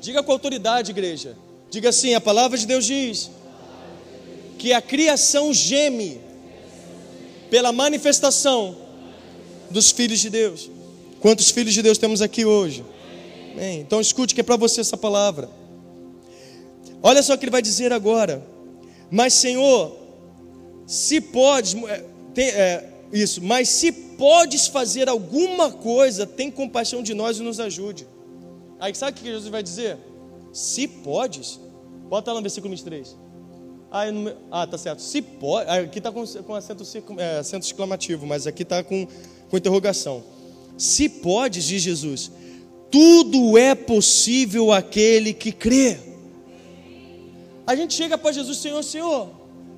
[0.02, 1.38] Diga com autoridade, igreja.
[1.70, 3.32] Diga assim: a palavra de Deus diz
[4.60, 6.20] que a criação geme
[7.50, 8.76] pela manifestação
[9.72, 10.70] dos filhos de Deus.
[11.22, 12.84] Quantos filhos de Deus temos aqui hoje?
[13.56, 15.50] Bem, então escute que é para você essa palavra.
[17.02, 18.46] Olha só o que ele vai dizer agora.
[19.10, 19.96] Mas Senhor,
[20.86, 22.04] se podes, é,
[22.34, 27.60] tem, é, isso, mas se podes fazer alguma coisa, tem compaixão de nós e nos
[27.60, 28.08] ajude.
[28.80, 29.98] Aí sabe o que Jesus vai dizer?
[30.52, 31.60] Se podes,
[32.10, 33.16] bota lá no versículo 23.
[33.92, 34.04] Ah,
[34.52, 35.02] ah tá certo.
[35.02, 36.84] Se pode, aqui está com, com acento,
[37.18, 39.08] é, acento exclamativo, mas aqui está com,
[39.50, 40.24] com interrogação.
[40.78, 42.32] Se podes, diz Jesus,
[42.92, 45.98] tudo é possível aquele que crê.
[47.66, 49.30] A gente chega para Jesus, Senhor, Senhor,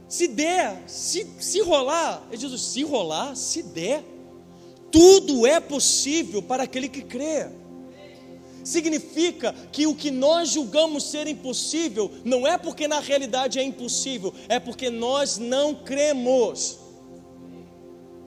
[0.09, 4.03] se der, se, se rolar, ele diz: se rolar, se der,
[4.91, 7.47] tudo é possível para aquele que crê.
[8.63, 14.33] Significa que o que nós julgamos ser impossível não é porque na realidade é impossível,
[14.49, 16.79] é porque nós não cremos.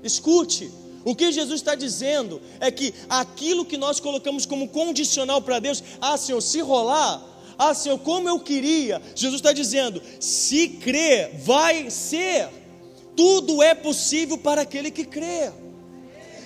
[0.04, 0.70] Escute,
[1.04, 5.82] o que Jesus está dizendo é que aquilo que nós colocamos como condicional para Deus,
[6.00, 7.31] ah, Senhor, se rolar,
[7.70, 9.00] ah, Senhor, como eu queria.
[9.14, 12.48] Jesus está dizendo: se crer, vai ser.
[13.16, 15.52] Tudo é possível para aquele que crê.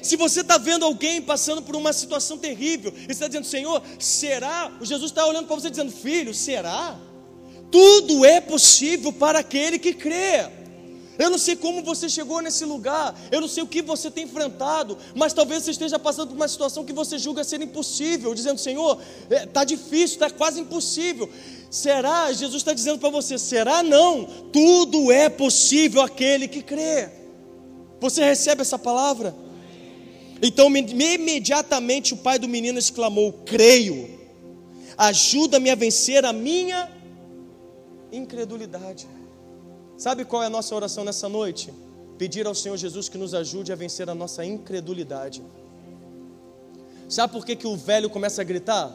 [0.03, 4.73] Se você está vendo alguém passando por uma situação terrível, e está dizendo, Senhor, será?
[4.81, 6.97] Jesus está olhando para você dizendo, filho, será?
[7.71, 10.47] Tudo é possível para aquele que crê.
[11.19, 14.25] Eu não sei como você chegou nesse lugar, eu não sei o que você tem
[14.25, 18.59] enfrentado, mas talvez você esteja passando por uma situação que você julga ser impossível, dizendo:
[18.59, 19.01] Senhor,
[19.31, 21.29] está é, difícil, está quase impossível.
[21.71, 22.33] Será?
[22.33, 23.83] Jesus está dizendo para você: será?
[23.83, 27.09] Não, tudo é possível aquele que crê.
[28.01, 29.35] Você recebe essa palavra?
[30.43, 34.19] Então, imediatamente o pai do menino exclamou: Creio,
[34.99, 36.91] ajuda-me a vencer a minha
[38.13, 39.07] incredulidade.
[39.97, 41.73] Sabe qual é a nossa oração nessa noite?
[42.19, 45.43] Pedir ao Senhor Jesus que nos ajude a vencer a nossa incredulidade.
[47.09, 48.95] Sabe por que, que o velho começa a gritar?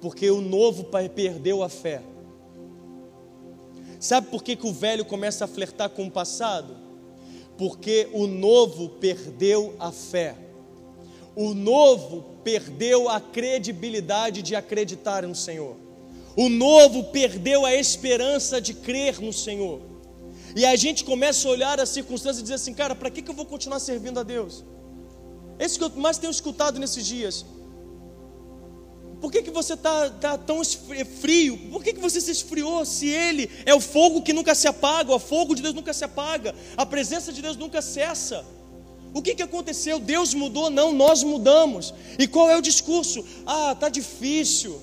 [0.00, 2.02] Porque o novo perdeu a fé.
[3.98, 6.76] Sabe por que, que o velho começa a flertar com o passado?
[7.58, 10.36] Porque o novo perdeu a fé.
[11.34, 15.76] O novo perdeu a credibilidade de acreditar no Senhor.
[16.36, 19.95] O novo perdeu a esperança de crer no Senhor.
[20.56, 23.30] E a gente começa a olhar as circunstâncias e dizer assim, cara, para que, que
[23.30, 24.64] eu vou continuar servindo a Deus?
[25.58, 27.44] Esse que eu mais tenho escutado nesses dias.
[29.20, 30.62] Por que, que você está tá tão
[31.20, 31.58] frio?
[31.70, 32.86] Por que, que você se esfriou?
[32.86, 36.04] Se Ele é o fogo que nunca se apaga, o fogo de Deus nunca se
[36.04, 38.42] apaga, a presença de Deus nunca cessa.
[39.12, 39.98] O que, que aconteceu?
[39.98, 40.70] Deus mudou?
[40.70, 41.92] Não, nós mudamos.
[42.18, 43.22] E qual é o discurso?
[43.46, 44.80] Ah, está difícil.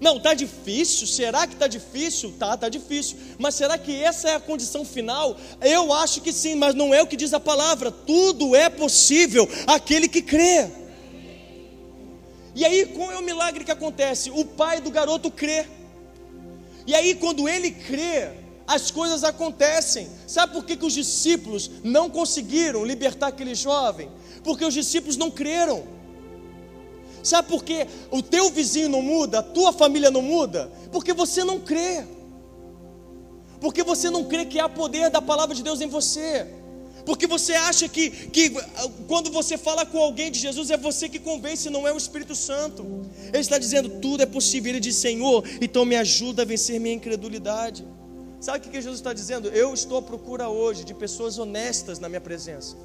[0.00, 1.06] Não, está difícil?
[1.06, 2.32] Será que está difícil?
[2.38, 3.18] Tá, está difícil.
[3.38, 5.36] Mas será que essa é a condição final?
[5.60, 7.90] Eu acho que sim, mas não é o que diz a palavra.
[7.90, 10.70] Tudo é possível aquele que crê.
[12.54, 14.30] E aí, qual é o milagre que acontece?
[14.30, 15.66] O pai do garoto crê.
[16.86, 18.30] E aí, quando ele crê,
[18.66, 20.08] as coisas acontecem.
[20.26, 24.10] Sabe por que, que os discípulos não conseguiram libertar aquele jovem?
[24.42, 25.99] Porque os discípulos não creram.
[27.22, 30.70] Sabe por que o teu vizinho não muda, a tua família não muda?
[30.90, 32.04] Porque você não crê.
[33.60, 36.46] Porque você não crê que há poder da palavra de Deus em você.
[37.04, 38.50] Porque você acha que, que
[39.06, 42.34] quando você fala com alguém de Jesus, é você que convence, não é o Espírito
[42.34, 43.02] Santo.
[43.28, 44.70] Ele está dizendo: tudo é possível.
[44.70, 47.86] Ele diz: Senhor, então me ajuda a vencer minha incredulidade.
[48.40, 49.48] Sabe o que Jesus está dizendo?
[49.48, 52.76] Eu estou à procura hoje de pessoas honestas na minha presença.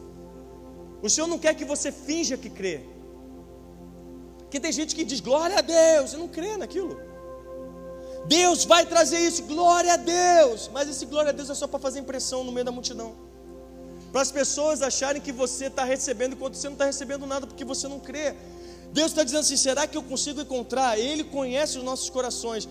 [1.01, 2.81] O Senhor não quer que você finja que crê.
[4.55, 6.97] Porque tem gente que diz glória a Deus e não crê naquilo.
[8.25, 10.69] Deus vai trazer isso, glória a Deus.
[10.71, 13.15] Mas esse glória a Deus é só para fazer impressão no meio da multidão.
[14.13, 17.65] Para as pessoas acharem que você está recebendo enquanto você não está recebendo nada porque
[17.65, 18.33] você não crê.
[18.93, 20.97] Deus está dizendo assim: será que eu consigo encontrar?
[20.97, 22.65] Ele conhece os nossos corações.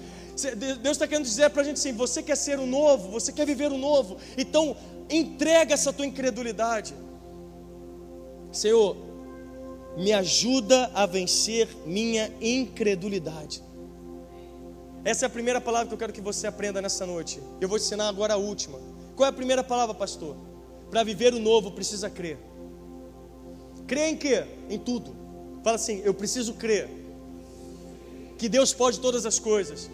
[0.57, 3.45] Deus está querendo dizer para a gente assim: você quer ser o novo, você quer
[3.45, 4.75] viver o novo, então
[5.11, 6.95] entrega essa tua incredulidade.
[8.51, 8.97] Senhor,
[9.97, 13.63] me ajuda a vencer minha incredulidade.
[15.05, 17.41] Essa é a primeira palavra que eu quero que você aprenda nessa noite.
[17.61, 18.79] Eu vou te ensinar agora a última.
[19.15, 20.37] Qual é a primeira palavra, pastor?
[20.91, 22.39] Para viver o novo precisa crer.
[23.87, 24.45] Crer em quê?
[24.69, 25.15] Em tudo.
[25.63, 26.89] Fala assim: eu preciso crer
[28.39, 29.91] que Deus pode todas as coisas,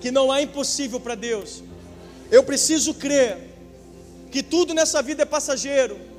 [0.00, 1.62] que não há impossível para Deus.
[2.30, 3.38] Eu preciso crer
[4.30, 6.13] que tudo nessa vida é passageiro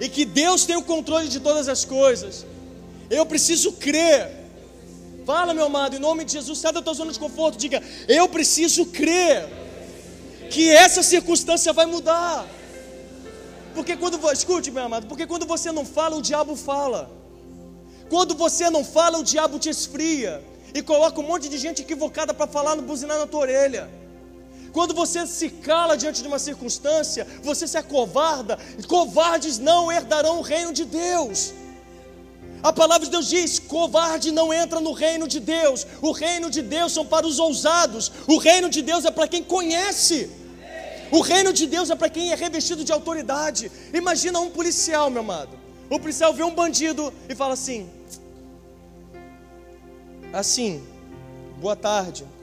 [0.00, 2.44] e que Deus tem o controle de todas as coisas.
[3.08, 4.46] Eu preciso crer
[5.26, 7.58] Fala, meu amado, em nome de Jesus, sai da tua zona de conforto.
[7.58, 9.44] Diga, eu preciso crer
[10.48, 12.46] que essa circunstância vai mudar.
[13.74, 17.10] Porque quando, escute, meu amado, porque quando você não fala, o diabo fala.
[18.08, 20.40] Quando você não fala, o diabo te esfria
[20.72, 23.90] e coloca um monte de gente equivocada para falar no buzinar na tua orelha.
[24.76, 30.42] Quando você se cala diante de uma circunstância, você se acovarda, covardes não herdarão o
[30.42, 31.54] reino de Deus.
[32.62, 35.86] A palavra de Deus diz: covarde não entra no reino de Deus.
[36.02, 38.12] O reino de Deus são para os ousados.
[38.28, 40.28] O reino de Deus é para quem conhece.
[41.10, 43.72] O reino de Deus é para quem é revestido de autoridade.
[43.94, 45.58] Imagina um policial, meu amado.
[45.88, 47.88] O policial vê um bandido e fala assim:
[50.34, 50.86] Assim,
[51.62, 52.35] boa tarde.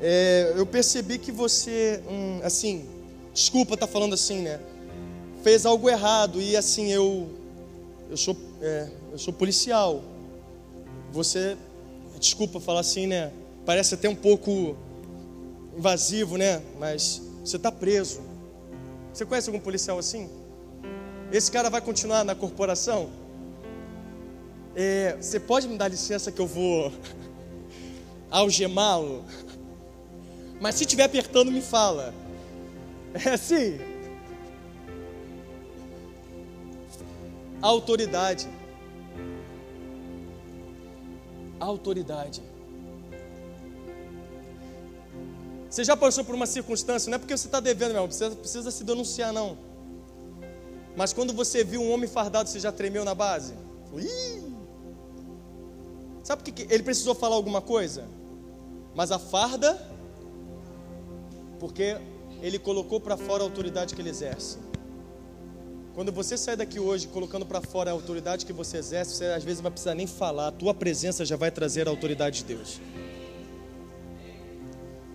[0.00, 2.86] É, eu percebi que você, hum, assim,
[3.32, 4.60] desculpa estar tá falando assim, né?
[5.42, 7.28] Fez algo errado e assim eu,
[8.10, 10.02] eu sou, é, eu sou policial.
[11.12, 11.56] Você,
[12.18, 13.32] desculpa falar assim, né?
[13.64, 14.76] Parece até um pouco
[15.76, 16.62] invasivo, né?
[16.78, 18.20] Mas você está preso.
[19.12, 20.28] Você conhece algum policial assim?
[21.30, 23.10] Esse cara vai continuar na corporação?
[24.74, 26.92] É, você pode me dar licença que eu vou
[28.30, 29.24] algemá-lo?
[30.64, 32.14] Mas se estiver apertando, me fala.
[33.22, 33.78] É assim.
[37.60, 38.48] Autoridade.
[41.60, 42.42] Autoridade.
[45.68, 48.70] Você já passou por uma circunstância, não é porque você está devendo, meu, precisa, precisa
[48.70, 49.58] se denunciar, não.
[50.96, 53.52] Mas quando você viu um homem fardado, você já tremeu na base?
[53.98, 54.54] Ih!
[56.22, 58.08] Sabe por que ele precisou falar alguma coisa?
[58.94, 59.93] Mas a farda,
[61.58, 61.96] porque
[62.42, 64.58] ele colocou para fora a autoridade que ele exerce.
[65.94, 69.44] Quando você sai daqui hoje colocando para fora a autoridade que você exerce, você às
[69.44, 72.44] vezes não vai precisar nem falar, a tua presença já vai trazer a autoridade de
[72.44, 72.80] Deus.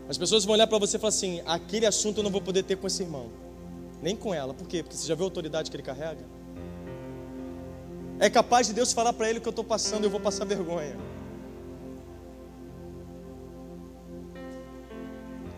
[0.08, 2.64] As pessoas vão olhar para você e falar assim: aquele assunto eu não vou poder
[2.64, 3.30] ter com esse irmão,
[4.02, 4.54] nem com ela.
[4.54, 4.82] Por quê?
[4.82, 6.26] Porque você já viu a autoridade que ele carrega?
[8.18, 10.20] É capaz de Deus falar para ele o que eu estou passando e eu vou
[10.20, 10.98] passar vergonha.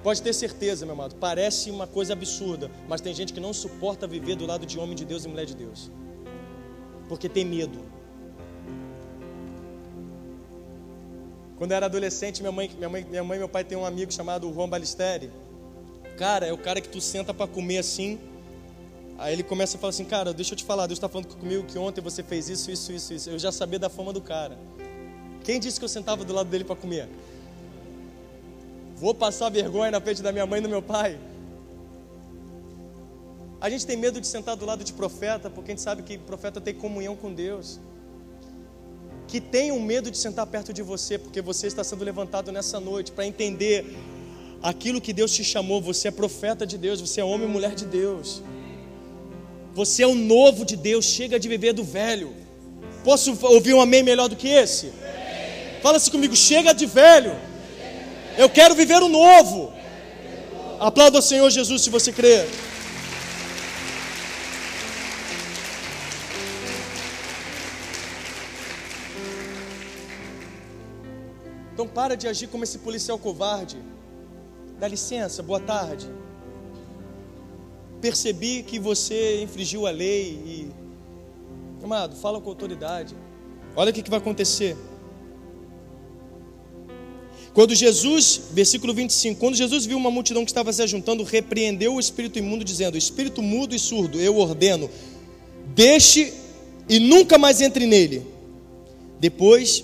[0.03, 4.07] Pode ter certeza, meu amado, parece uma coisa absurda, mas tem gente que não suporta
[4.07, 5.91] viver do lado de homem de Deus e mulher de Deus,
[7.07, 7.79] porque tem medo.
[11.57, 13.85] Quando eu era adolescente, minha mãe, minha mãe, minha mãe e meu pai têm um
[13.85, 15.29] amigo chamado Juan Balisteri.
[16.17, 18.19] Cara, é o cara que tu senta para comer assim,
[19.21, 21.63] Aí ele começa a falar assim, cara, deixa eu te falar, Deus está falando comigo
[21.63, 23.29] que ontem você fez isso, isso, isso, isso.
[23.29, 24.57] Eu já sabia da fama do cara.
[25.43, 27.07] Quem disse que eu sentava do lado dele para comer?
[29.01, 31.17] Vou passar vergonha na frente da minha mãe e do meu pai?
[33.59, 36.19] A gente tem medo de sentar do lado de profeta, porque a gente sabe que
[36.19, 37.79] profeta tem comunhão com Deus.
[39.27, 43.11] Que tenham medo de sentar perto de você, porque você está sendo levantado nessa noite
[43.11, 43.97] para entender
[44.61, 45.81] aquilo que Deus te chamou.
[45.81, 48.43] Você é profeta de Deus, você é homem e mulher de Deus.
[49.73, 52.35] Você é o novo de Deus, chega de viver do velho.
[53.03, 54.93] Posso ouvir um amém melhor do que esse?
[55.81, 57.35] Fala-se comigo, chega de velho.
[58.37, 59.73] Eu quero viver o novo.
[60.79, 62.47] Aplauda o Senhor Jesus se você crê.
[71.73, 73.77] Então para de agir como esse policial covarde.
[74.79, 76.09] Dá licença, boa tarde
[78.01, 80.71] percebi que você infringiu a lei e.
[81.83, 83.15] Amado, fala com autoridade.
[83.75, 84.75] Olha o que vai acontecer.
[87.53, 91.99] Quando Jesus, versículo 25, quando Jesus viu uma multidão que estava se ajuntando, repreendeu o
[91.99, 94.89] espírito imundo, dizendo: Espírito mudo e surdo, eu ordeno,
[95.75, 96.33] deixe
[96.87, 98.25] e nunca mais entre nele.
[99.19, 99.83] Depois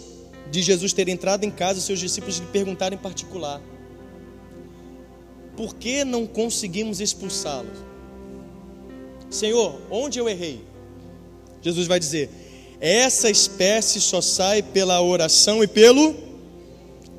[0.50, 3.62] de Jesus ter entrado em casa, seus discípulos lhe perguntaram em particular:
[5.58, 7.72] Por que não conseguimos expulsá-lo?
[9.30, 10.62] Senhor, onde eu errei?
[11.62, 12.30] Jesus vai dizer:
[12.80, 16.27] essa espécie só sai pela oração e pelo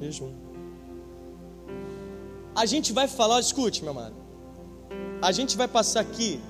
[0.01, 0.33] jejum.
[2.55, 4.17] A gente vai falar, escute, meu amado.
[5.23, 6.41] A gente vai passar aqui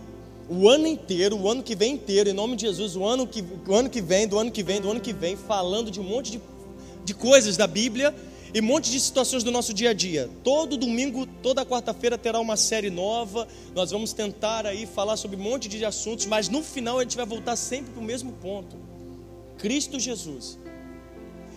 [0.48, 3.44] o ano inteiro, o ano que vem inteiro, em nome de Jesus, o ano que,
[3.66, 6.04] o ano que vem, do ano que vem, do ano que vem, falando de um
[6.04, 6.40] monte de,
[7.04, 8.14] de coisas da Bíblia
[8.54, 10.30] e um monte de situações do nosso dia a dia.
[10.42, 13.46] Todo domingo, toda quarta-feira terá uma série nova.
[13.74, 17.16] Nós vamos tentar aí falar sobre um monte de assuntos, mas no final a gente
[17.16, 18.76] vai voltar sempre para o mesmo ponto:
[19.58, 20.58] Cristo Jesus.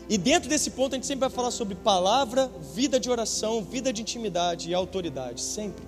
[0.09, 3.93] E dentro desse ponto a gente sempre vai falar sobre palavra, vida de oração, vida
[3.93, 5.85] de intimidade e autoridade, sempre.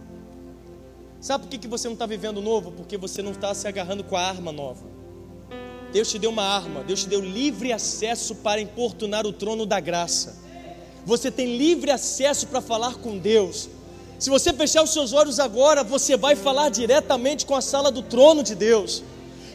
[1.19, 2.71] Sabe por que, que você não está vivendo novo?
[2.71, 4.85] Porque você não está se agarrando com a arma nova.
[5.91, 9.79] Deus te deu uma arma, Deus te deu livre acesso para importunar o trono da
[9.79, 10.35] graça.
[11.05, 13.69] Você tem livre acesso para falar com Deus.
[14.17, 18.01] Se você fechar os seus olhos agora, você vai falar diretamente com a sala do
[18.01, 19.03] trono de Deus.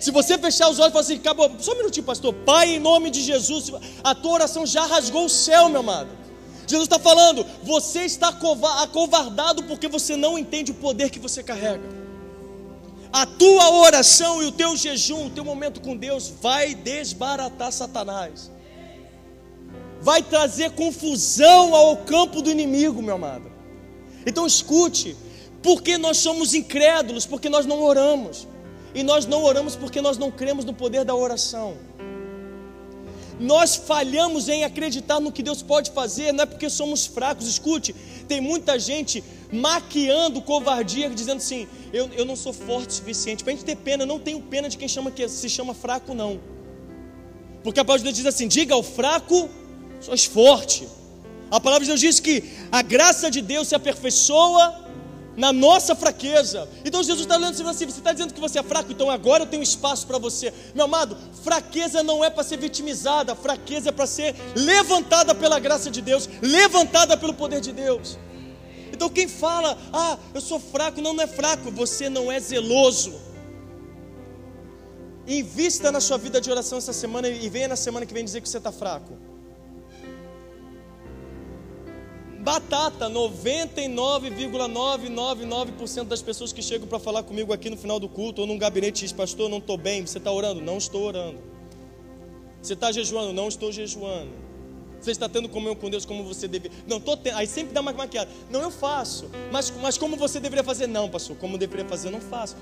[0.01, 2.33] Se você fechar os olhos e falar assim, acabou, só um minutinho, pastor.
[2.33, 3.73] Pai, em nome de Jesus,
[4.03, 6.11] a tua oração já rasgou o céu, meu amado.
[6.67, 11.99] Jesus está falando, você está acovardado porque você não entende o poder que você carrega
[13.13, 18.51] a tua oração e o teu jejum, o teu momento com Deus vai desbaratar Satanás.
[20.01, 23.51] Vai trazer confusão ao campo do inimigo, meu amado.
[24.27, 25.17] Então escute,
[25.63, 28.47] porque nós somos incrédulos, porque nós não oramos.
[28.95, 31.77] E nós não oramos porque nós não cremos no poder da oração.
[33.39, 37.47] Nós falhamos em acreditar no que Deus pode fazer, não é porque somos fracos.
[37.47, 37.95] Escute,
[38.27, 39.23] tem muita gente
[39.53, 43.45] maquiando covardia, dizendo assim: eu, eu não sou forte o suficiente.
[43.45, 45.73] Para a gente ter pena, eu não tenho pena de quem chama que se chama
[45.73, 46.41] fraco, não.
[47.63, 49.49] Porque a palavra de Deus diz assim: diga ao fraco,
[50.01, 50.89] sois forte.
[51.51, 54.88] A palavra de Deus diz que a graça de Deus se aperfeiçoa
[55.39, 56.69] na nossa fraqueza.
[56.85, 59.47] Então Jesus está olhando assim: você está dizendo que você é fraco, então agora eu
[59.47, 60.53] tenho espaço para você.
[60.75, 65.91] Meu amado, fraqueza não é para ser vitimizada, fraqueza é para ser levantada pela graça
[65.91, 68.19] de Deus, levantada pelo poder de Deus.
[68.93, 73.15] Então quem fala, ah, eu sou fraco, não, não é fraco, você não é zeloso.
[75.25, 78.41] Invista na sua vida de oração essa semana e venha na semana que vem dizer
[78.41, 79.28] que você está fraco.
[82.49, 88.47] Batata, 99,999% das pessoas que chegam para falar comigo aqui no final do culto ou
[88.47, 90.63] num gabinete diz, pastor, não estou bem, você está orando?
[90.63, 91.39] Não estou orando.
[92.63, 93.35] Você está jejuando?
[93.35, 94.31] Não estou jejuando.
[94.99, 96.75] Você está tendo comunhão com Deus como você deveria.
[96.87, 97.37] Não, tô tendo.
[97.37, 98.31] Aí sempre dá uma maquiada.
[98.49, 99.31] Não, eu faço.
[99.53, 100.87] Mas, mas como você deveria fazer?
[100.87, 101.37] Não, pastor.
[101.37, 102.09] Como deveria fazer?
[102.09, 102.57] Eu não faço.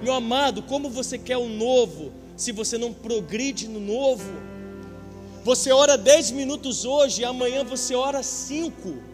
[0.00, 4.32] Meu amado, como você quer o novo se você não progride no novo?
[5.42, 9.10] Você ora 10 minutos hoje, amanhã você ora 5.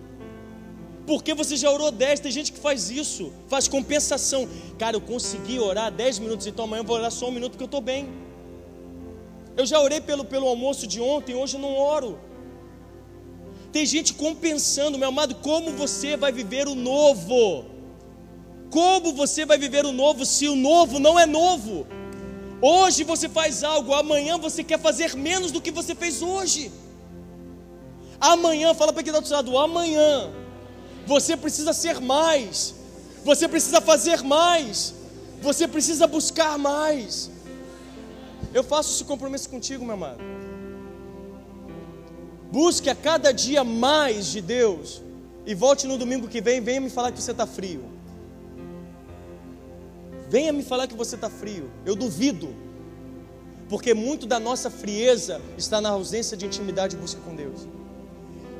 [1.08, 4.46] Porque você já orou 10, tem gente que faz isso, faz compensação.
[4.78, 7.64] Cara, eu consegui orar 10 minutos, então amanhã eu vou orar só um minuto porque
[7.64, 8.10] eu estou bem.
[9.56, 12.18] Eu já orei pelo, pelo almoço de ontem, hoje eu não oro.
[13.72, 17.64] Tem gente compensando, meu amado, como você vai viver o novo?
[18.70, 21.86] Como você vai viver o novo se o novo não é novo?
[22.60, 26.70] Hoje você faz algo, amanhã você quer fazer menos do que você fez hoje.
[28.20, 30.46] Amanhã, fala para quem está do lado, amanhã
[31.08, 32.74] você precisa ser mais,
[33.24, 34.94] você precisa fazer mais,
[35.40, 37.30] você precisa buscar mais.
[38.52, 40.20] Eu faço esse compromisso contigo, meu amado.
[42.52, 45.02] Busque a cada dia mais de Deus.
[45.46, 47.82] E volte no domingo que vem, venha me falar que você está frio.
[50.28, 51.70] Venha me falar que você está frio.
[51.86, 52.54] Eu duvido.
[53.66, 57.66] Porque muito da nossa frieza está na ausência de intimidade e busca com Deus.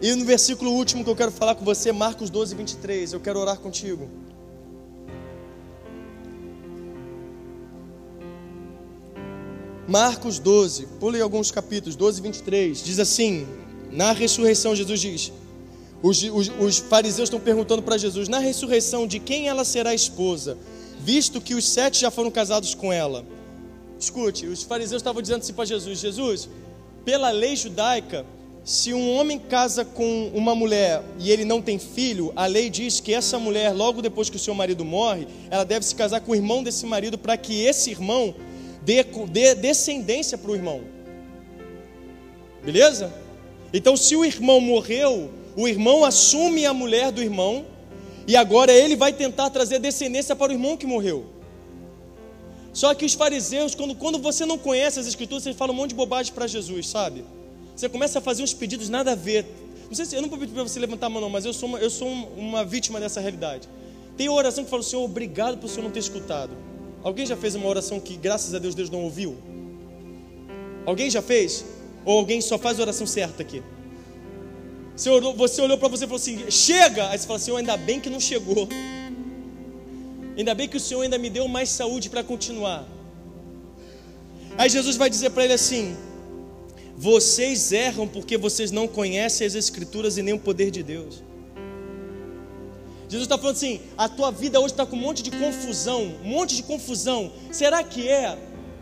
[0.01, 3.41] E no versículo último que eu quero falar com você, Marcos 12, 23, eu quero
[3.41, 4.09] orar contigo.
[9.89, 13.47] Marcos 12, pule alguns capítulos, 12 e 23, diz assim:
[13.91, 15.33] na ressurreição, Jesus diz:
[16.03, 20.57] os, os, os fariseus estão perguntando para Jesus: na ressurreição, de quem ela será esposa,
[21.01, 23.25] visto que os sete já foram casados com ela?
[23.99, 26.49] Escute, os fariseus estavam dizendo assim para Jesus: Jesus,
[27.05, 28.25] pela lei judaica,
[28.69, 33.01] se um homem casa com uma mulher e ele não tem filho, a lei diz
[33.01, 36.33] que essa mulher, logo depois que o seu marido morre, ela deve se casar com
[36.33, 38.35] o irmão desse marido para que esse irmão
[38.83, 40.83] dê, dê descendência para o irmão.
[42.63, 43.11] Beleza?
[43.73, 47.65] Então, se o irmão morreu, o irmão assume a mulher do irmão
[48.27, 51.25] e agora ele vai tentar trazer descendência para o irmão que morreu.
[52.75, 55.91] Só que os fariseus, quando, quando você não conhece as escrituras, você fala um monte
[55.91, 57.25] de bobagem para Jesus, sabe?
[57.79, 59.47] Você começa a fazer uns pedidos nada a ver.
[59.87, 61.53] Não sei se eu não vou pedir para você levantar a mão, não, mas eu
[61.53, 63.69] sou uma, eu sou uma vítima dessa realidade.
[64.17, 66.51] Tem oração que fala, Senhor, obrigado por o Senhor não ter escutado.
[67.05, 69.37] Alguém já fez uma oração que, graças a Deus, Deus não ouviu?
[70.85, 71.65] Alguém já fez?
[72.05, 73.63] Ou alguém só faz a oração certa aqui?
[74.97, 77.11] Você olhou, você olhou para você e falou assim: chega!
[77.11, 78.69] Aí você fala assim: ainda bem que não chegou.
[80.37, 82.85] Ainda bem que o Senhor ainda me deu mais saúde para continuar.
[84.57, 85.97] Aí Jesus vai dizer para ele assim:
[87.01, 91.23] Vocês erram porque vocês não conhecem as Escrituras e nem o poder de Deus.
[93.09, 96.29] Jesus está falando assim: a tua vida hoje está com um monte de confusão, um
[96.29, 97.33] monte de confusão.
[97.53, 98.37] Será que é?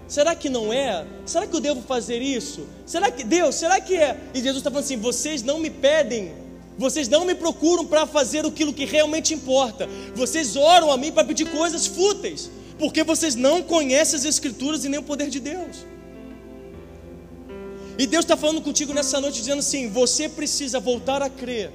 [0.08, 1.06] Será que não é?
[1.26, 2.66] Será que eu devo fazer isso?
[2.86, 4.18] Será que Deus, será que é?
[4.32, 6.32] E Jesus está falando assim: vocês não me pedem,
[6.78, 9.86] vocês não me procuram para fazer aquilo que realmente importa.
[10.14, 14.88] Vocês oram a mim para pedir coisas fúteis, porque vocês não conhecem as Escrituras e
[14.88, 15.84] nem o poder de Deus.
[17.98, 21.70] E Deus está falando contigo nessa noite, dizendo assim: você precisa voltar a crer,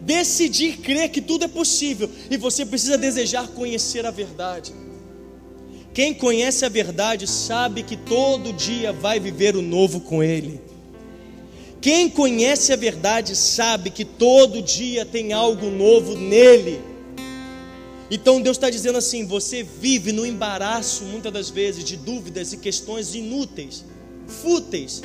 [0.00, 4.72] decidir crer que tudo é possível, e você precisa desejar conhecer a verdade.
[5.92, 10.60] Quem conhece a verdade sabe que todo dia vai viver o novo com Ele.
[11.80, 16.80] Quem conhece a verdade sabe que todo dia tem algo novo nele.
[18.10, 22.56] Então Deus está dizendo assim: você vive no embaraço muitas das vezes de dúvidas e
[22.56, 23.84] questões inúteis,
[24.26, 25.02] fúteis,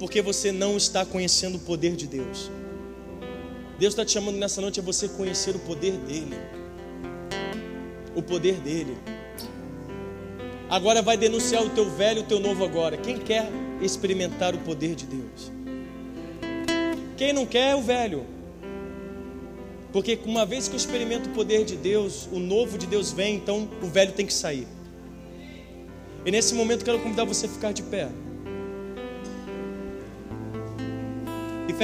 [0.00, 2.50] porque você não está conhecendo o poder de Deus.
[3.78, 6.36] Deus está te chamando nessa noite a você conhecer o poder dEle.
[8.16, 8.96] O poder dEle.
[10.70, 12.96] Agora vai denunciar o teu velho e o teu novo agora.
[12.96, 13.50] Quem quer
[13.82, 15.52] experimentar o poder de Deus?
[17.18, 18.24] Quem não quer é o velho.
[19.92, 23.36] Porque uma vez que eu experimento o poder de Deus, o novo de Deus vem,
[23.36, 24.66] então o velho tem que sair.
[26.24, 28.08] E nesse momento quero convidar você a ficar de pé.